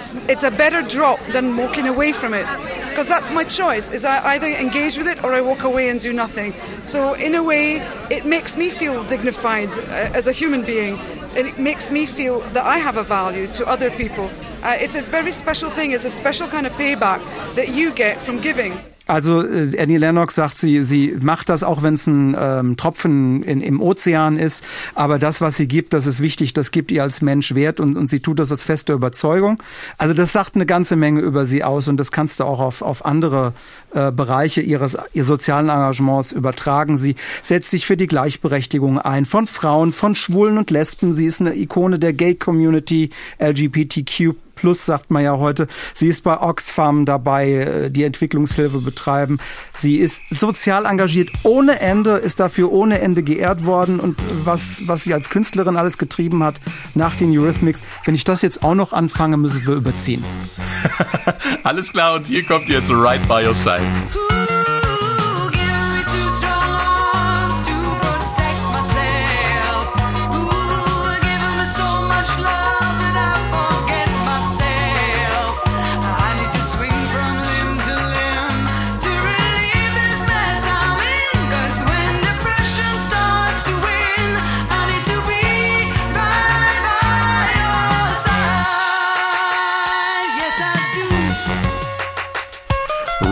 it's, 0.00 0.14
it's 0.30 0.44
a 0.44 0.50
better 0.50 0.80
drop 0.80 1.18
than 1.34 1.56
walking 1.56 1.86
away 1.86 2.12
from 2.12 2.32
it. 2.32 2.46
Because 2.88 3.06
that's 3.06 3.30
my 3.30 3.44
choice, 3.44 3.90
is 3.90 4.04
I 4.04 4.34
either 4.34 4.46
engage 4.46 4.96
with 4.96 5.06
it 5.06 5.22
or 5.22 5.32
I 5.34 5.42
walk 5.42 5.64
away 5.64 5.90
and 5.90 6.00
do 6.00 6.12
nothing. 6.12 6.52
So, 6.82 7.14
in 7.14 7.34
a 7.34 7.42
way, 7.42 7.76
it 8.10 8.24
makes 8.24 8.56
me 8.56 8.70
feel 8.70 9.04
dignified 9.04 9.68
uh, 9.68 10.18
as 10.18 10.26
a 10.26 10.32
human 10.32 10.64
being. 10.64 10.98
And 11.36 11.46
it 11.46 11.58
makes 11.58 11.90
me 11.90 12.06
feel 12.06 12.40
that 12.40 12.64
I 12.64 12.78
have 12.78 12.96
a 12.96 13.04
value 13.04 13.46
to 13.46 13.66
other 13.68 13.90
people. 13.90 14.30
Uh, 14.62 14.76
it's 14.80 14.96
a 14.96 15.10
very 15.10 15.30
special 15.30 15.68
thing, 15.68 15.92
it's 15.92 16.04
a 16.04 16.10
special 16.10 16.48
kind 16.48 16.66
of 16.66 16.72
payback 16.72 17.20
that 17.54 17.68
you 17.74 17.92
get 17.92 18.20
from 18.20 18.40
giving. 18.40 18.89
Also 19.10 19.42
äh, 19.42 19.76
Annie 19.76 19.98
Lennox 19.98 20.36
sagt, 20.36 20.56
sie, 20.56 20.84
sie 20.84 21.16
macht 21.20 21.48
das 21.48 21.64
auch, 21.64 21.82
wenn 21.82 21.94
es 21.94 22.06
ein 22.06 22.36
ähm, 22.38 22.76
Tropfen 22.76 23.42
in, 23.42 23.60
im 23.60 23.82
Ozean 23.82 24.38
ist. 24.38 24.64
Aber 24.94 25.18
das, 25.18 25.40
was 25.40 25.56
sie 25.56 25.66
gibt, 25.66 25.94
das 25.94 26.06
ist 26.06 26.22
wichtig, 26.22 26.54
das 26.54 26.70
gibt 26.70 26.92
ihr 26.92 27.02
als 27.02 27.20
Mensch 27.20 27.56
Wert 27.56 27.80
und, 27.80 27.96
und 27.96 28.06
sie 28.06 28.20
tut 28.20 28.38
das 28.38 28.52
als 28.52 28.62
feste 28.62 28.92
Überzeugung. 28.92 29.60
Also 29.98 30.14
das 30.14 30.32
sagt 30.32 30.54
eine 30.54 30.64
ganze 30.64 30.94
Menge 30.94 31.22
über 31.22 31.44
sie 31.44 31.64
aus 31.64 31.88
und 31.88 31.96
das 31.96 32.12
kannst 32.12 32.38
du 32.38 32.44
auch 32.44 32.60
auf, 32.60 32.82
auf 32.82 33.04
andere 33.04 33.52
äh, 33.94 34.12
Bereiche 34.12 34.60
ihres 34.60 34.96
ihr 35.12 35.24
sozialen 35.24 35.70
Engagements 35.70 36.30
übertragen. 36.30 36.96
Sie 36.96 37.16
setzt 37.42 37.70
sich 37.70 37.86
für 37.86 37.96
die 37.96 38.06
Gleichberechtigung 38.06 39.00
ein 39.00 39.24
von 39.24 39.48
Frauen, 39.48 39.92
von 39.92 40.14
Schwulen 40.14 40.56
und 40.56 40.70
Lesben. 40.70 41.12
Sie 41.12 41.26
ist 41.26 41.40
eine 41.40 41.56
Ikone 41.56 41.98
der 41.98 42.12
Gay 42.12 42.36
Community, 42.36 43.10
LGBTQ 43.40 44.36
Plus, 44.60 44.84
sagt 44.84 45.10
man 45.10 45.24
ja 45.24 45.38
heute. 45.38 45.68
Sie 45.94 46.06
ist 46.06 46.22
bei 46.22 46.38
Oxfam 46.38 47.06
dabei, 47.06 47.50
äh, 47.50 47.90
die 47.90 48.04
Entwicklungshilfe 48.04 48.80
betreiben. 48.80 49.38
Sie 49.74 49.96
ist 49.96 50.20
sozial 50.28 50.84
engagiert 50.84 51.30
ohne 51.44 51.80
Ende, 51.80 52.16
ist 52.16 52.40
dafür 52.40 52.70
ohne 52.70 53.00
Ende 53.00 53.22
geehrt 53.22 53.64
worden 53.64 54.00
und 54.00 54.18
was, 54.44 54.82
was 54.86 55.04
sie 55.04 55.14
als 55.14 55.30
Künstlerin 55.30 55.78
alles 55.78 55.96
getrieben 55.96 56.44
hat 56.44 56.60
nach 56.94 57.16
den 57.16 57.36
Eurythmics. 57.36 57.82
Wenn 58.04 58.14
ich 58.14 58.24
das 58.24 58.42
jetzt 58.42 58.62
auch 58.62 58.74
noch 58.74 58.92
anfange, 58.92 59.38
müssen 59.38 59.66
wir 59.66 59.76
überziehen. 59.76 60.22
Alles 61.64 61.90
klar, 61.90 62.16
und 62.16 62.26
hier 62.26 62.44
kommt 62.44 62.68
jetzt 62.68 62.90
Right 62.90 63.26
by 63.28 63.46
Your 63.46 63.54
Side. 63.54 63.80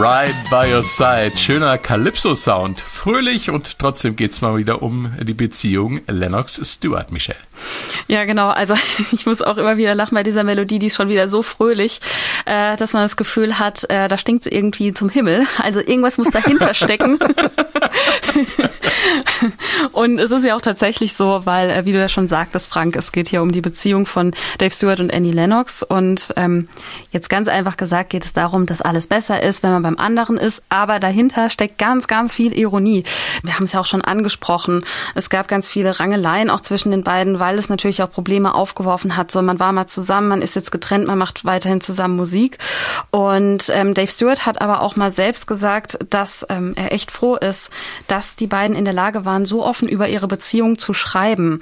Right 0.00 0.32
by 0.48 0.72
Your 0.72 0.84
Side. 0.84 1.36
Schöner 1.36 1.76
Calypso-Sound. 1.76 2.80
Fröhlich 2.80 3.50
und 3.50 3.80
trotzdem 3.80 4.14
geht's 4.14 4.40
mal 4.40 4.56
wieder 4.56 4.80
um 4.80 5.12
die 5.20 5.34
Beziehung 5.34 6.02
Lennox-Stewart, 6.06 7.10
Michelle. 7.10 7.47
Ja, 8.08 8.24
genau. 8.24 8.48
Also 8.48 8.74
ich 9.12 9.26
muss 9.26 9.42
auch 9.42 9.58
immer 9.58 9.76
wieder 9.76 9.94
lachen 9.94 10.14
bei 10.14 10.22
dieser 10.22 10.42
Melodie, 10.42 10.78
die 10.78 10.86
ist 10.86 10.96
schon 10.96 11.08
wieder 11.08 11.28
so 11.28 11.42
fröhlich, 11.42 12.00
äh, 12.46 12.76
dass 12.76 12.94
man 12.94 13.02
das 13.02 13.16
Gefühl 13.16 13.58
hat, 13.58 13.84
äh, 13.90 14.08
da 14.08 14.16
stinkt 14.16 14.46
irgendwie 14.46 14.94
zum 14.94 15.10
Himmel. 15.10 15.46
Also 15.58 15.80
irgendwas 15.80 16.18
muss 16.18 16.30
dahinter 16.30 16.72
stecken. 16.74 17.18
und 19.92 20.18
es 20.18 20.30
ist 20.30 20.44
ja 20.44 20.56
auch 20.56 20.60
tatsächlich 20.60 21.14
so, 21.14 21.42
weil, 21.44 21.70
äh, 21.70 21.84
wie 21.84 21.92
du 21.92 21.98
ja 21.98 22.08
schon 22.08 22.28
sagtest, 22.28 22.70
Frank, 22.70 22.96
es 22.96 23.12
geht 23.12 23.28
hier 23.28 23.42
um 23.42 23.52
die 23.52 23.60
Beziehung 23.60 24.06
von 24.06 24.32
Dave 24.56 24.72
Stewart 24.72 25.00
und 25.00 25.12
Annie 25.12 25.32
Lennox. 25.32 25.82
Und 25.82 26.32
ähm, 26.36 26.68
jetzt 27.12 27.28
ganz 27.28 27.48
einfach 27.48 27.76
gesagt 27.76 28.10
geht 28.10 28.24
es 28.24 28.32
darum, 28.32 28.64
dass 28.64 28.80
alles 28.80 29.06
besser 29.06 29.42
ist, 29.42 29.62
wenn 29.62 29.72
man 29.72 29.82
beim 29.82 29.98
anderen 29.98 30.38
ist. 30.38 30.62
Aber 30.70 30.98
dahinter 30.98 31.50
steckt 31.50 31.78
ganz, 31.78 32.06
ganz 32.06 32.34
viel 32.34 32.56
Ironie. 32.56 33.04
Wir 33.42 33.54
haben 33.54 33.64
es 33.64 33.72
ja 33.72 33.80
auch 33.80 33.86
schon 33.86 34.02
angesprochen. 34.02 34.84
Es 35.14 35.28
gab 35.28 35.46
ganz 35.46 35.68
viele 35.68 36.00
Rangeleien 36.00 36.48
auch 36.48 36.62
zwischen 36.62 36.90
den 36.90 37.02
beiden, 37.02 37.38
weil 37.38 37.58
es 37.58 37.68
natürlich 37.68 37.97
auch 38.02 38.10
Probleme 38.10 38.54
aufgeworfen 38.54 39.16
hat. 39.16 39.30
So, 39.30 39.42
man 39.42 39.58
war 39.58 39.72
mal 39.72 39.86
zusammen, 39.86 40.28
man 40.28 40.42
ist 40.42 40.56
jetzt 40.56 40.72
getrennt, 40.72 41.06
man 41.06 41.18
macht 41.18 41.44
weiterhin 41.44 41.80
zusammen 41.80 42.16
Musik. 42.16 42.58
Und 43.10 43.70
ähm, 43.72 43.94
Dave 43.94 44.10
Stewart 44.10 44.46
hat 44.46 44.60
aber 44.60 44.82
auch 44.82 44.96
mal 44.96 45.10
selbst 45.10 45.46
gesagt, 45.46 45.98
dass 46.10 46.46
ähm, 46.48 46.72
er 46.76 46.92
echt 46.92 47.10
froh 47.10 47.36
ist, 47.36 47.70
dass 48.06 48.36
die 48.36 48.46
beiden 48.46 48.76
in 48.76 48.84
der 48.84 48.94
Lage 48.94 49.24
waren, 49.24 49.46
so 49.46 49.64
offen 49.64 49.88
über 49.88 50.08
ihre 50.08 50.28
Beziehung 50.28 50.78
zu 50.78 50.92
schreiben. 50.94 51.60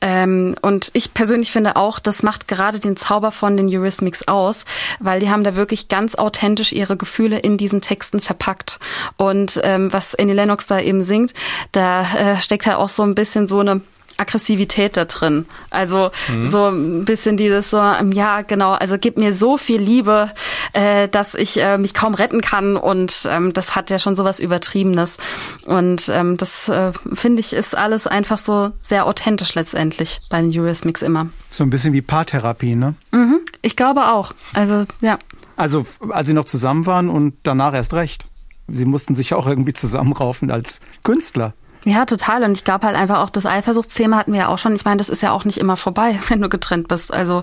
Ähm, 0.00 0.56
und 0.62 0.90
ich 0.92 1.14
persönlich 1.14 1.52
finde 1.52 1.76
auch, 1.76 1.98
das 1.98 2.22
macht 2.22 2.48
gerade 2.48 2.78
den 2.78 2.96
Zauber 2.96 3.30
von 3.30 3.56
den 3.56 3.68
Eurythmics 3.68 4.28
aus, 4.28 4.64
weil 5.00 5.20
die 5.20 5.30
haben 5.30 5.44
da 5.44 5.54
wirklich 5.54 5.88
ganz 5.88 6.14
authentisch 6.14 6.72
ihre 6.72 6.96
Gefühle 6.96 7.38
in 7.38 7.56
diesen 7.56 7.80
Texten 7.80 8.20
verpackt. 8.20 8.78
Und 9.16 9.60
ähm, 9.62 9.92
was 9.92 10.14
Annie 10.14 10.34
Lennox 10.34 10.66
da 10.66 10.80
eben 10.80 11.02
singt, 11.02 11.34
da 11.72 12.02
äh, 12.14 12.36
steckt 12.40 12.66
halt 12.66 12.78
auch 12.78 12.88
so 12.88 13.02
ein 13.02 13.14
bisschen 13.14 13.46
so 13.46 13.60
eine 13.60 13.80
Aggressivität 14.16 14.96
da 14.96 15.04
drin. 15.04 15.46
Also 15.70 16.10
mhm. 16.28 16.50
so 16.50 16.68
ein 16.68 17.04
bisschen 17.04 17.36
dieses 17.36 17.70
so, 17.70 17.78
ja 17.78 18.42
genau, 18.42 18.72
also 18.72 18.96
gib 18.98 19.16
mir 19.16 19.32
so 19.32 19.56
viel 19.56 19.80
Liebe, 19.80 20.30
äh, 20.72 21.08
dass 21.08 21.34
ich 21.34 21.60
äh, 21.60 21.78
mich 21.78 21.94
kaum 21.94 22.14
retten 22.14 22.40
kann 22.40 22.76
und 22.76 23.28
ähm, 23.30 23.52
das 23.52 23.74
hat 23.74 23.90
ja 23.90 23.98
schon 23.98 24.16
sowas 24.16 24.40
Übertriebenes. 24.40 25.18
Und 25.66 26.08
ähm, 26.08 26.36
das 26.36 26.68
äh, 26.68 26.92
finde 27.12 27.40
ich 27.40 27.52
ist 27.52 27.76
alles 27.76 28.06
einfach 28.06 28.38
so 28.38 28.72
sehr 28.82 29.06
authentisch 29.06 29.54
letztendlich 29.54 30.20
bei 30.28 30.40
den 30.40 30.50
Eurythmics 30.50 31.02
immer. 31.02 31.26
So 31.50 31.64
ein 31.64 31.70
bisschen 31.70 31.92
wie 31.92 32.02
Paartherapie, 32.02 32.74
ne? 32.74 32.94
Mhm, 33.12 33.40
ich 33.62 33.76
glaube 33.76 34.06
auch. 34.06 34.32
Also 34.52 34.84
ja. 35.00 35.18
Also 35.56 35.86
als 36.10 36.26
sie 36.26 36.34
noch 36.34 36.46
zusammen 36.46 36.86
waren 36.86 37.08
und 37.08 37.34
danach 37.42 37.74
erst 37.74 37.94
recht. 37.94 38.26
Sie 38.66 38.86
mussten 38.86 39.14
sich 39.14 39.34
auch 39.34 39.46
irgendwie 39.46 39.74
zusammenraufen 39.74 40.50
als 40.50 40.80
Künstler. 41.02 41.52
Ja, 41.84 42.06
total. 42.06 42.42
Und 42.44 42.56
ich 42.56 42.64
glaube 42.64 42.86
halt 42.86 42.96
einfach 42.96 43.18
auch, 43.18 43.30
das 43.30 43.46
Eifersuchtsthema 43.46 44.16
hatten 44.16 44.32
wir 44.32 44.40
ja 44.40 44.48
auch 44.48 44.58
schon. 44.58 44.74
Ich 44.74 44.84
meine, 44.84 44.96
das 44.96 45.08
ist 45.08 45.22
ja 45.22 45.32
auch 45.32 45.44
nicht 45.44 45.58
immer 45.58 45.76
vorbei, 45.76 46.18
wenn 46.28 46.40
du 46.40 46.48
getrennt 46.48 46.88
bist. 46.88 47.12
Also 47.12 47.42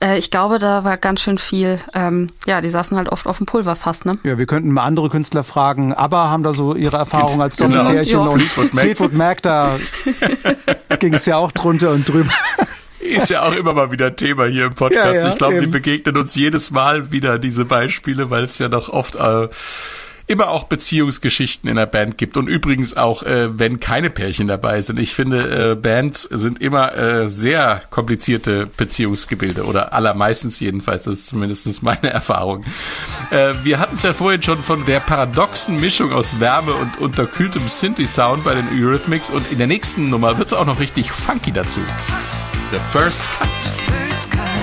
äh, 0.00 0.18
ich 0.18 0.30
glaube, 0.30 0.58
da 0.58 0.84
war 0.84 0.96
ganz 0.96 1.20
schön 1.20 1.38
viel, 1.38 1.80
ähm, 1.94 2.30
ja, 2.46 2.60
die 2.60 2.70
saßen 2.70 2.96
halt 2.96 3.08
oft 3.08 3.26
auf 3.26 3.38
dem 3.38 3.46
Pulverfass, 3.46 4.04
ne? 4.04 4.18
Ja, 4.22 4.38
wir 4.38 4.46
könnten 4.46 4.70
mal 4.70 4.84
andere 4.84 5.10
Künstler 5.10 5.44
fragen, 5.44 5.92
aber 5.92 6.30
haben 6.30 6.42
da 6.42 6.52
so 6.52 6.74
ihre 6.74 6.96
Erfahrungen 6.96 7.40
als 7.40 7.56
genau. 7.56 7.78
Doppelpärchen 7.78 8.18
und 8.20 8.42
Fleetwood 8.42 8.74
Mac. 8.74 8.84
Fleetwood 8.84 9.12
Mac, 9.14 9.42
da 9.42 9.78
ging 10.98 11.14
es 11.14 11.26
ja 11.26 11.36
auch 11.36 11.52
drunter 11.52 11.90
und 11.90 12.08
drüber. 12.08 12.32
Ist 13.00 13.30
ja 13.30 13.42
auch 13.42 13.54
immer 13.54 13.74
mal 13.74 13.90
wieder 13.90 14.14
Thema 14.14 14.46
hier 14.46 14.66
im 14.66 14.74
Podcast. 14.74 15.14
Ja, 15.14 15.22
ja, 15.22 15.28
ich 15.30 15.38
glaube, 15.38 15.60
die 15.60 15.66
begegnen 15.66 16.16
uns 16.16 16.34
jedes 16.36 16.70
Mal 16.70 17.10
wieder 17.10 17.38
diese 17.38 17.64
Beispiele, 17.64 18.30
weil 18.30 18.44
es 18.44 18.58
ja 18.58 18.68
doch 18.68 18.88
oft 18.88 19.16
äh, 19.16 19.48
immer 20.32 20.48
auch 20.48 20.64
Beziehungsgeschichten 20.64 21.68
in 21.68 21.76
der 21.76 21.84
Band 21.84 22.16
gibt 22.16 22.38
und 22.38 22.48
übrigens 22.48 22.96
auch, 22.96 23.22
äh, 23.22 23.58
wenn 23.58 23.80
keine 23.80 24.08
Pärchen 24.08 24.48
dabei 24.48 24.80
sind. 24.80 24.98
Ich 24.98 25.14
finde, 25.14 25.72
äh, 25.72 25.74
Bands 25.74 26.22
sind 26.22 26.60
immer 26.60 26.96
äh, 26.96 27.28
sehr 27.28 27.82
komplizierte 27.90 28.66
Beziehungsgebilde 28.66 29.64
oder 29.64 29.92
allermeistens 29.92 30.58
jedenfalls, 30.58 31.04
das 31.04 31.20
ist 31.20 31.26
zumindest 31.26 31.82
meine 31.82 32.10
Erfahrung. 32.12 32.64
Äh, 33.30 33.52
wir 33.62 33.78
hatten 33.78 33.96
es 33.96 34.02
ja 34.02 34.14
vorhin 34.14 34.42
schon 34.42 34.62
von 34.62 34.86
der 34.86 35.00
paradoxen 35.00 35.78
Mischung 35.78 36.12
aus 36.12 36.40
Wärme 36.40 36.72
und 36.72 36.98
unterkühltem 36.98 37.68
Synthi-Sound 37.68 38.42
bei 38.42 38.54
den 38.54 38.68
Eurythmics 38.72 39.30
und 39.30 39.52
in 39.52 39.58
der 39.58 39.66
nächsten 39.66 40.08
Nummer 40.08 40.38
wird 40.38 40.46
es 40.46 40.54
auch 40.54 40.66
noch 40.66 40.80
richtig 40.80 41.12
funky 41.12 41.52
dazu. 41.52 41.80
The 42.70 42.78
First 42.78 43.20
Cut. 43.38 43.48
First 43.86 44.30
Cut. 44.30 44.61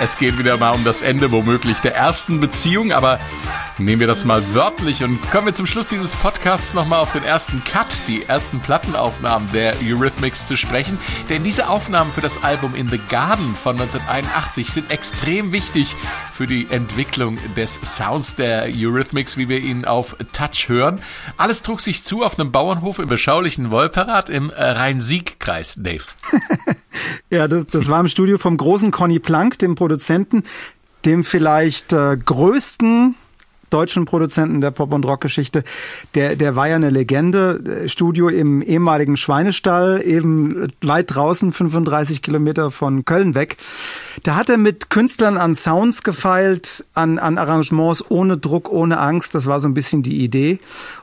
Es 0.00 0.16
geht 0.16 0.38
wieder 0.38 0.56
mal 0.58 0.70
um 0.70 0.84
das 0.84 1.02
Ende 1.02 1.32
womöglich 1.32 1.80
der 1.80 1.96
ersten 1.96 2.38
Beziehung, 2.38 2.92
aber 2.92 3.18
nehmen 3.84 4.00
wir 4.00 4.06
das 4.06 4.24
mal 4.24 4.42
wörtlich 4.54 5.02
und 5.02 5.18
kommen 5.30 5.46
wir 5.46 5.54
zum 5.54 5.66
Schluss 5.66 5.88
dieses 5.88 6.14
Podcasts 6.14 6.74
nochmal 6.74 7.00
auf 7.00 7.12
den 7.12 7.24
ersten 7.24 7.64
Cut, 7.64 7.86
die 8.06 8.24
ersten 8.24 8.60
Plattenaufnahmen 8.60 9.50
der 9.52 9.74
Eurythmics 9.82 10.46
zu 10.46 10.56
sprechen. 10.56 10.98
Denn 11.28 11.44
diese 11.44 11.68
Aufnahmen 11.68 12.12
für 12.12 12.20
das 12.20 12.42
Album 12.42 12.74
In 12.74 12.88
the 12.88 13.00
Garden 13.08 13.54
von 13.54 13.80
1981 13.80 14.70
sind 14.70 14.90
extrem 14.90 15.52
wichtig 15.52 15.96
für 16.32 16.46
die 16.46 16.66
Entwicklung 16.70 17.38
des 17.56 17.80
Sounds 17.82 18.34
der 18.34 18.68
Eurythmics, 18.72 19.36
wie 19.36 19.48
wir 19.48 19.60
ihn 19.60 19.84
auf 19.84 20.16
Touch 20.32 20.68
hören. 20.68 21.00
Alles 21.36 21.62
trug 21.62 21.80
sich 21.80 22.04
zu 22.04 22.22
auf 22.22 22.38
einem 22.38 22.52
Bauernhof 22.52 22.98
im 22.98 23.08
beschaulichen 23.08 23.70
Wolperath 23.70 24.28
im 24.28 24.50
Rhein-Sieg-Kreis, 24.54 25.76
Dave. 25.80 26.04
Ja, 27.30 27.46
das, 27.46 27.66
das 27.68 27.88
war 27.88 28.00
im 28.00 28.08
Studio 28.08 28.36
vom 28.36 28.56
großen 28.56 28.90
Conny 28.90 29.20
Plank, 29.20 29.58
dem 29.58 29.74
Produzenten, 29.76 30.42
dem 31.04 31.24
vielleicht 31.24 31.92
äh, 31.92 32.16
größten 32.16 33.14
deutschen 33.70 34.04
Produzenten 34.04 34.60
der 34.60 34.70
Pop- 34.70 34.92
und 34.92 35.04
Rockgeschichte. 35.04 35.64
Der, 36.14 36.36
der 36.36 36.56
war 36.56 36.68
ja 36.68 36.76
eine 36.76 36.90
Legende. 36.90 37.84
Studio 37.86 38.28
im 38.28 38.62
ehemaligen 38.62 39.16
Schweinestall, 39.16 40.02
eben 40.04 40.72
weit 40.82 41.14
draußen, 41.14 41.52
35 41.52 42.22
Kilometer 42.22 42.70
von 42.70 43.04
Köln 43.04 43.34
weg. 43.34 43.56
Da 44.22 44.34
hat 44.34 44.50
er 44.50 44.58
mit 44.58 44.90
Künstlern 44.90 45.36
an 45.36 45.54
Sounds 45.54 46.02
gefeilt, 46.02 46.84
an, 46.94 47.18
an 47.18 47.38
Arrangements 47.38 48.04
ohne 48.10 48.36
Druck, 48.36 48.70
ohne 48.70 48.98
Angst. 48.98 49.34
Das 49.34 49.46
war 49.46 49.60
so 49.60 49.68
ein 49.68 49.74
bisschen 49.74 50.02
die 50.02 50.22
Idee. 50.22 50.58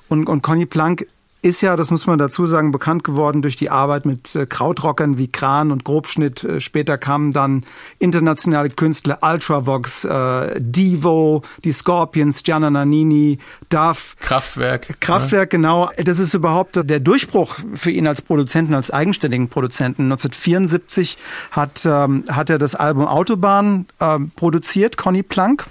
Und, 0.09 0.29
und 0.29 0.41
Conny 0.41 0.65
Plank 0.65 1.07
ist 1.41 1.61
ja, 1.61 1.75
das 1.75 1.91
muss 1.91 2.07
man 2.07 2.17
dazu 2.17 2.45
sagen, 2.45 2.71
bekannt 2.71 3.03
geworden 3.03 3.41
durch 3.41 3.55
die 3.55 3.69
Arbeit 3.69 4.05
mit 4.05 4.35
äh, 4.35 4.45
Krautrockern 4.45 5.17
wie 5.17 5.27
Kran 5.27 5.71
und 5.71 5.83
Grobschnitt. 5.83 6.43
Äh, 6.43 6.59
später 6.59 6.97
kamen 6.97 7.31
dann 7.31 7.63
internationale 7.99 8.69
Künstler 8.69 9.19
Ultravox, 9.21 10.05
äh, 10.05 10.59
Devo, 10.59 11.43
die 11.63 11.71
Scorpions, 11.71 12.43
Gianna 12.43 12.69
Nannini, 12.69 13.37
Duff. 13.69 14.15
Kraftwerk. 14.19 14.99
Kraftwerk, 14.99 15.53
ja. 15.53 15.57
genau. 15.57 15.89
Das 16.03 16.19
ist 16.19 16.33
überhaupt 16.33 16.75
der 16.75 16.99
Durchbruch 16.99 17.55
für 17.75 17.91
ihn 17.91 18.07
als 18.07 18.21
Produzenten, 18.21 18.73
als 18.73 18.91
eigenständigen 18.91 19.49
Produzenten. 19.49 20.03
1974 20.03 21.17
hat, 21.51 21.85
ähm, 21.85 22.23
hat 22.29 22.49
er 22.49 22.57
das 22.57 22.75
Album 22.75 23.07
Autobahn 23.07 23.85
äh, 23.99 24.19
produziert, 24.35 24.97
Conny 24.97 25.23
Plank 25.23 25.67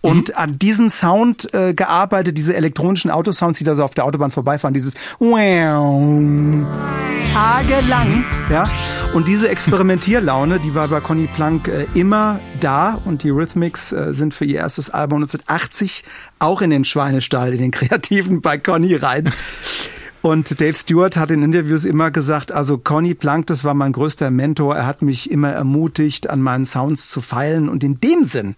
und 0.00 0.28
mhm. 0.28 0.34
an 0.36 0.58
diesem 0.58 0.88
Sound 0.88 1.52
äh, 1.54 1.74
gearbeitet, 1.74 2.38
diese 2.38 2.54
elektronischen 2.54 3.10
Autosounds, 3.10 3.58
die 3.58 3.64
da 3.64 3.74
so 3.74 3.84
auf 3.84 3.94
der 3.94 4.04
Autobahn 4.04 4.30
vorbeifahren, 4.30 4.74
dieses 4.74 4.94
tagelang, 7.24 8.24
ja. 8.50 8.64
Und 9.14 9.28
diese 9.28 9.48
Experimentierlaune, 9.48 10.60
die 10.60 10.74
war 10.74 10.88
bei 10.88 11.00
Conny 11.00 11.26
Plank 11.26 11.68
äh, 11.68 11.86
immer 11.94 12.40
da 12.60 13.00
und 13.04 13.22
die 13.22 13.30
Rhythmics 13.30 13.92
äh, 13.92 14.12
sind 14.12 14.34
für 14.34 14.44
ihr 14.44 14.58
erstes 14.58 14.90
Album 14.90 15.18
1980 15.22 16.04
auch 16.38 16.62
in 16.62 16.70
den 16.70 16.84
Schweinestall, 16.84 17.52
in 17.52 17.58
den 17.58 17.70
Kreativen 17.70 18.40
bei 18.40 18.58
Conny 18.58 18.94
rein. 18.94 19.30
Und 20.20 20.60
Dave 20.60 20.74
Stewart 20.74 21.16
hat 21.16 21.30
in 21.30 21.42
Interviews 21.42 21.84
immer 21.84 22.10
gesagt, 22.10 22.50
also 22.50 22.76
Conny 22.76 23.14
Plank, 23.14 23.46
das 23.46 23.64
war 23.64 23.74
mein 23.74 23.92
größter 23.92 24.30
Mentor. 24.30 24.76
Er 24.76 24.86
hat 24.86 25.00
mich 25.00 25.30
immer 25.30 25.50
ermutigt, 25.50 26.28
an 26.28 26.42
meinen 26.42 26.66
Sounds 26.66 27.08
zu 27.08 27.20
feilen. 27.20 27.68
Und 27.68 27.84
in 27.84 28.00
dem 28.00 28.24
Sinn 28.24 28.56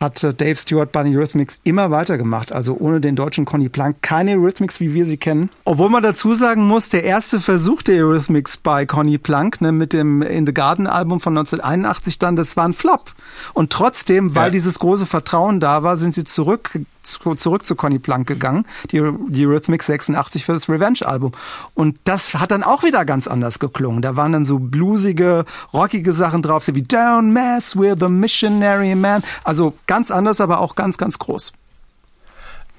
hat 0.00 0.22
äh, 0.22 0.32
Dave 0.32 0.56
Stewart 0.56 0.92
bei 0.92 1.02
den 1.02 1.16
Eurythmics 1.16 1.58
immer 1.64 1.90
weitergemacht. 1.90 2.52
Also 2.52 2.76
ohne 2.78 3.00
den 3.00 3.16
deutschen 3.16 3.44
Conny 3.44 3.68
Plank 3.68 3.96
keine 4.02 4.36
Eurythmics, 4.36 4.80
wie 4.80 4.94
wir 4.94 5.06
sie 5.06 5.16
kennen. 5.16 5.50
Obwohl 5.64 5.88
man 5.88 6.02
dazu 6.02 6.34
sagen 6.34 6.66
muss, 6.66 6.88
der 6.88 7.04
erste 7.04 7.40
Versuch 7.40 7.82
der 7.82 8.04
Eurythmics 8.04 8.56
bei 8.56 8.86
Conny 8.86 9.18
Plank 9.18 9.60
ne, 9.60 9.72
mit 9.72 9.92
dem 9.92 10.22
In 10.22 10.46
the 10.46 10.54
Garden 10.54 10.86
Album 10.86 11.20
von 11.20 11.36
1981 11.36 12.18
dann, 12.18 12.36
das 12.36 12.56
war 12.56 12.66
ein 12.66 12.72
Flop. 12.72 13.12
Und 13.54 13.72
trotzdem, 13.72 14.34
weil 14.34 14.46
ja. 14.46 14.50
dieses 14.50 14.78
große 14.78 15.06
Vertrauen 15.06 15.60
da 15.60 15.82
war, 15.82 15.96
sind 15.96 16.14
sie 16.14 16.24
zurück 16.24 16.70
zurück 17.02 17.64
zu 17.64 17.74
Conny 17.74 17.98
Plank 17.98 18.26
gegangen, 18.26 18.64
die, 18.90 19.02
die 19.28 19.44
Rhythmic 19.44 19.82
86 19.82 20.44
für 20.44 20.52
das 20.52 20.68
Revenge-Album. 20.68 21.32
Und 21.74 21.98
das 22.04 22.34
hat 22.34 22.50
dann 22.50 22.62
auch 22.62 22.82
wieder 22.82 23.04
ganz 23.04 23.26
anders 23.26 23.58
geklungen. 23.58 24.02
Da 24.02 24.16
waren 24.16 24.32
dann 24.32 24.44
so 24.44 24.58
bluesige, 24.58 25.44
rockige 25.72 26.12
Sachen 26.12 26.42
drauf, 26.42 26.64
so 26.64 26.74
wie 26.74 26.82
Don't 26.82 27.32
Mess 27.32 27.76
with 27.76 27.96
the 28.00 28.08
Missionary 28.08 28.94
Man. 28.94 29.22
Also 29.44 29.72
ganz 29.88 30.12
anders, 30.12 30.40
aber 30.40 30.60
auch 30.60 30.76
ganz, 30.76 30.96
ganz 30.96 31.18
groß. 31.18 31.52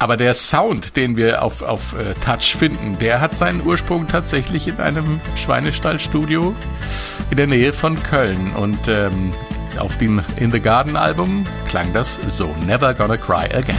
Aber 0.02 0.16
der 0.16 0.34
Sound, 0.34 0.96
den 0.96 1.18
wir 1.18 1.44
auf, 1.44 1.62
auf 1.62 1.94
uh, 1.94 2.14
Touch 2.22 2.56
finden, 2.56 2.98
der 3.00 3.20
hat 3.20 3.36
seinen 3.36 3.66
Ursprung 3.66 4.08
tatsächlich 4.08 4.70
in 4.70 4.80
einem 4.80 5.20
Schweinestallstudio 5.36 6.56
in 7.32 7.36
der 7.36 7.48
Nähe 7.48 7.74
von 7.74 8.02
Köln. 8.02 8.54
Und 8.54 8.88
ähm, 8.88 9.34
auf 9.78 9.98
dem 9.98 10.22
In 10.38 10.52
the 10.52 10.62
Garden 10.62 10.96
Album 10.96 11.46
klang 11.68 11.92
das 11.92 12.18
so 12.28 12.56
Never 12.66 12.94
Gonna 12.94 13.18
Cry 13.18 13.54
Again. 13.54 13.76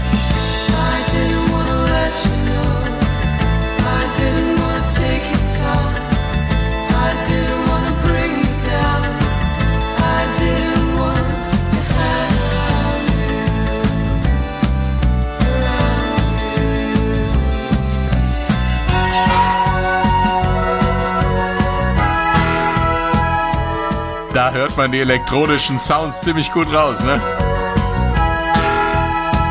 Da 24.50 24.56
hört 24.56 24.76
man 24.76 24.90
die 24.90 24.98
elektronischen 24.98 25.78
Sounds 25.78 26.22
ziemlich 26.22 26.50
gut 26.50 26.74
raus, 26.74 27.04
ne? 27.04 27.20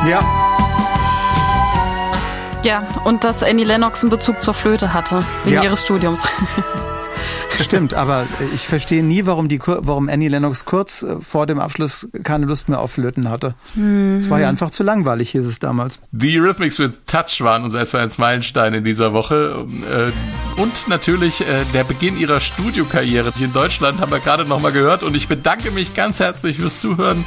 Ja. 0.05 0.19
Ja, 2.65 2.83
und 3.05 3.23
dass 3.23 3.41
Annie 3.41 3.63
Lennox 3.63 4.01
einen 4.01 4.09
Bezug 4.09 4.41
zur 4.41 4.53
Flöte 4.53 4.93
hatte, 4.93 5.23
wegen 5.45 5.55
ja. 5.55 5.63
ihres 5.63 5.83
Studiums. 5.83 6.19
Stimmt, 7.63 7.93
aber 7.93 8.25
ich 8.53 8.67
verstehe 8.67 9.03
nie, 9.03 9.25
warum, 9.25 9.49
die, 9.49 9.59
warum 9.59 10.09
Annie 10.09 10.29
Lennox 10.29 10.65
kurz 10.65 11.03
äh, 11.03 11.19
vor 11.19 11.45
dem 11.45 11.59
Abschluss 11.59 12.07
keine 12.23 12.45
Lust 12.45 12.69
mehr 12.69 12.79
auf 12.79 12.91
Flöten 12.91 13.29
hatte. 13.29 13.55
Mhm. 13.75 14.15
Es 14.17 14.29
war 14.29 14.39
ja 14.39 14.49
einfach 14.49 14.71
zu 14.71 14.83
langweilig, 14.83 15.31
hieß 15.31 15.45
es 15.45 15.59
damals. 15.59 15.99
Die 16.11 16.37
Rhythmics 16.37 16.79
with 16.79 16.91
Touch 17.05 17.41
waren 17.41 17.63
unser 17.63 17.79
S1 17.79 18.19
Meilenstein 18.19 18.73
in 18.73 18.83
dieser 18.83 19.13
Woche. 19.13 19.65
Äh, 19.89 20.61
und 20.61 20.87
natürlich 20.87 21.41
äh, 21.41 21.65
der 21.73 21.83
Beginn 21.83 22.17
ihrer 22.17 22.39
Studiokarriere 22.39 23.33
in 23.39 23.53
Deutschland 23.53 23.99
haben 23.99 24.11
wir 24.11 24.19
gerade 24.19 24.45
nochmal 24.45 24.71
gehört. 24.71 25.03
Und 25.03 25.15
ich 25.15 25.27
bedanke 25.27 25.71
mich 25.71 25.93
ganz 25.93 26.19
herzlich 26.19 26.57
fürs 26.57 26.81
Zuhören 26.81 27.25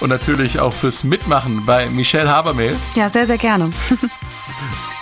und 0.00 0.08
natürlich 0.08 0.58
auch 0.60 0.72
fürs 0.72 1.04
Mitmachen 1.04 1.64
bei 1.66 1.88
Michelle 1.88 2.28
Habermehl. 2.28 2.76
Ja, 2.94 3.08
sehr, 3.08 3.26
sehr 3.26 3.38
gerne. 3.38 3.70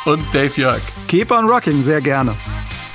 und 0.04 0.22
Dave 0.33 0.52
Jörg. 0.61 0.81
Keep 1.07 1.31
on 1.31 1.46
rocking, 1.46 1.83
sehr 1.85 2.00
gerne. 2.00 2.35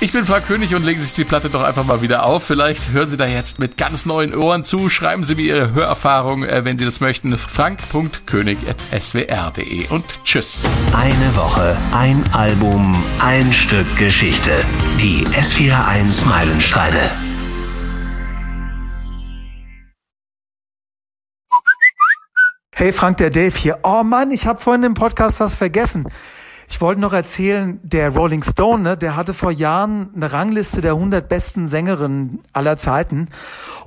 Ich 0.04 0.12
bin 0.12 0.24
Frank 0.26 0.46
König 0.46 0.74
und 0.74 0.84
legen 0.84 1.00
Sie 1.00 1.06
sich 1.06 1.14
die 1.14 1.24
Platte 1.24 1.48
doch 1.48 1.62
einfach 1.62 1.86
mal 1.86 2.02
wieder 2.02 2.24
auf. 2.24 2.44
Vielleicht 2.44 2.90
hören 2.90 3.08
Sie 3.08 3.16
da 3.16 3.24
jetzt 3.24 3.58
mit 3.58 3.78
ganz 3.78 4.04
neuen 4.04 4.34
Ohren 4.34 4.62
zu. 4.62 4.90
Schreiben 4.90 5.24
Sie 5.24 5.34
mir 5.34 5.46
Ihre 5.46 5.72
Hörerfahrung, 5.72 6.44
äh, 6.44 6.66
wenn 6.66 6.76
Sie 6.76 6.84
das 6.84 7.00
möchten. 7.00 7.34
frank.könig.swr.de 7.38 9.88
und 9.88 10.04
tschüss. 10.24 10.68
Eine 10.94 11.36
Woche, 11.36 11.74
ein 11.94 12.22
Album, 12.34 13.02
ein 13.18 13.50
Stück 13.50 13.86
Geschichte. 13.96 14.52
Die 15.00 15.24
S41 15.28 16.26
Meilensteine. 16.26 17.00
Hey 22.74 22.92
Frank, 22.92 23.16
der 23.16 23.30
Dave 23.30 23.56
hier. 23.56 23.78
Oh 23.84 24.02
Mann, 24.02 24.32
ich 24.32 24.46
habe 24.46 24.60
vorhin 24.60 24.82
im 24.82 24.92
Podcast 24.92 25.40
was 25.40 25.54
vergessen. 25.54 26.10
Ich 26.68 26.80
wollte 26.80 27.00
noch 27.00 27.12
erzählen, 27.12 27.78
der 27.82 28.10
Rolling 28.10 28.42
Stone, 28.42 28.82
ne, 28.82 28.96
der 28.96 29.16
hatte 29.16 29.34
vor 29.34 29.50
Jahren 29.50 30.10
eine 30.14 30.32
Rangliste 30.32 30.80
der 30.80 30.92
100 30.92 31.28
besten 31.28 31.68
Sängerinnen 31.68 32.42
aller 32.52 32.78
Zeiten. 32.78 33.28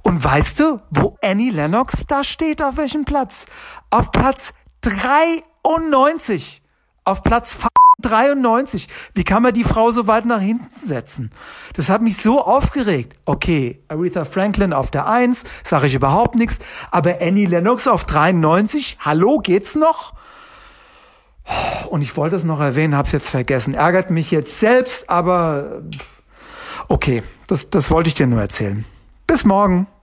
Und 0.03 0.23
weißt 0.23 0.59
du, 0.59 0.79
wo 0.89 1.17
Annie 1.23 1.51
Lennox 1.51 2.05
da 2.07 2.23
steht, 2.23 2.61
auf 2.61 2.77
welchem 2.77 3.05
Platz? 3.05 3.45
Auf 3.89 4.11
Platz 4.11 4.53
93. 4.81 6.61
Auf 7.03 7.23
Platz 7.23 7.57
93. 7.99 8.87
Wie 9.15 9.23
kann 9.23 9.41
man 9.41 9.53
die 9.53 9.63
Frau 9.63 9.89
so 9.89 10.07
weit 10.07 10.25
nach 10.25 10.39
hinten 10.39 10.85
setzen? 10.85 11.31
Das 11.73 11.89
hat 11.89 12.01
mich 12.01 12.17
so 12.17 12.43
aufgeregt. 12.43 13.17
Okay, 13.25 13.81
Aretha 13.87 14.23
Franklin 14.23 14.71
auf 14.71 14.91
der 14.91 15.07
1, 15.07 15.45
sage 15.63 15.87
ich 15.87 15.95
überhaupt 15.95 16.35
nichts. 16.35 16.59
Aber 16.91 17.21
Annie 17.21 17.47
Lennox 17.47 17.87
auf 17.87 18.05
93, 18.05 18.97
hallo, 19.01 19.39
geht's 19.39 19.75
noch? 19.75 20.13
Und 21.89 22.01
ich 22.01 22.17
wollte 22.17 22.35
es 22.35 22.43
noch 22.43 22.59
erwähnen, 22.59 22.95
habe 22.95 23.05
es 23.05 23.11
jetzt 23.11 23.29
vergessen. 23.29 23.73
Ärgert 23.73 24.09
mich 24.09 24.31
jetzt 24.31 24.59
selbst, 24.59 25.09
aber 25.09 25.81
okay, 26.87 27.23
das, 27.47 27.69
das 27.69 27.89
wollte 27.89 28.09
ich 28.09 28.15
dir 28.15 28.27
nur 28.27 28.41
erzählen. 28.41 28.85
Bis 29.25 29.45
morgen. 29.45 29.87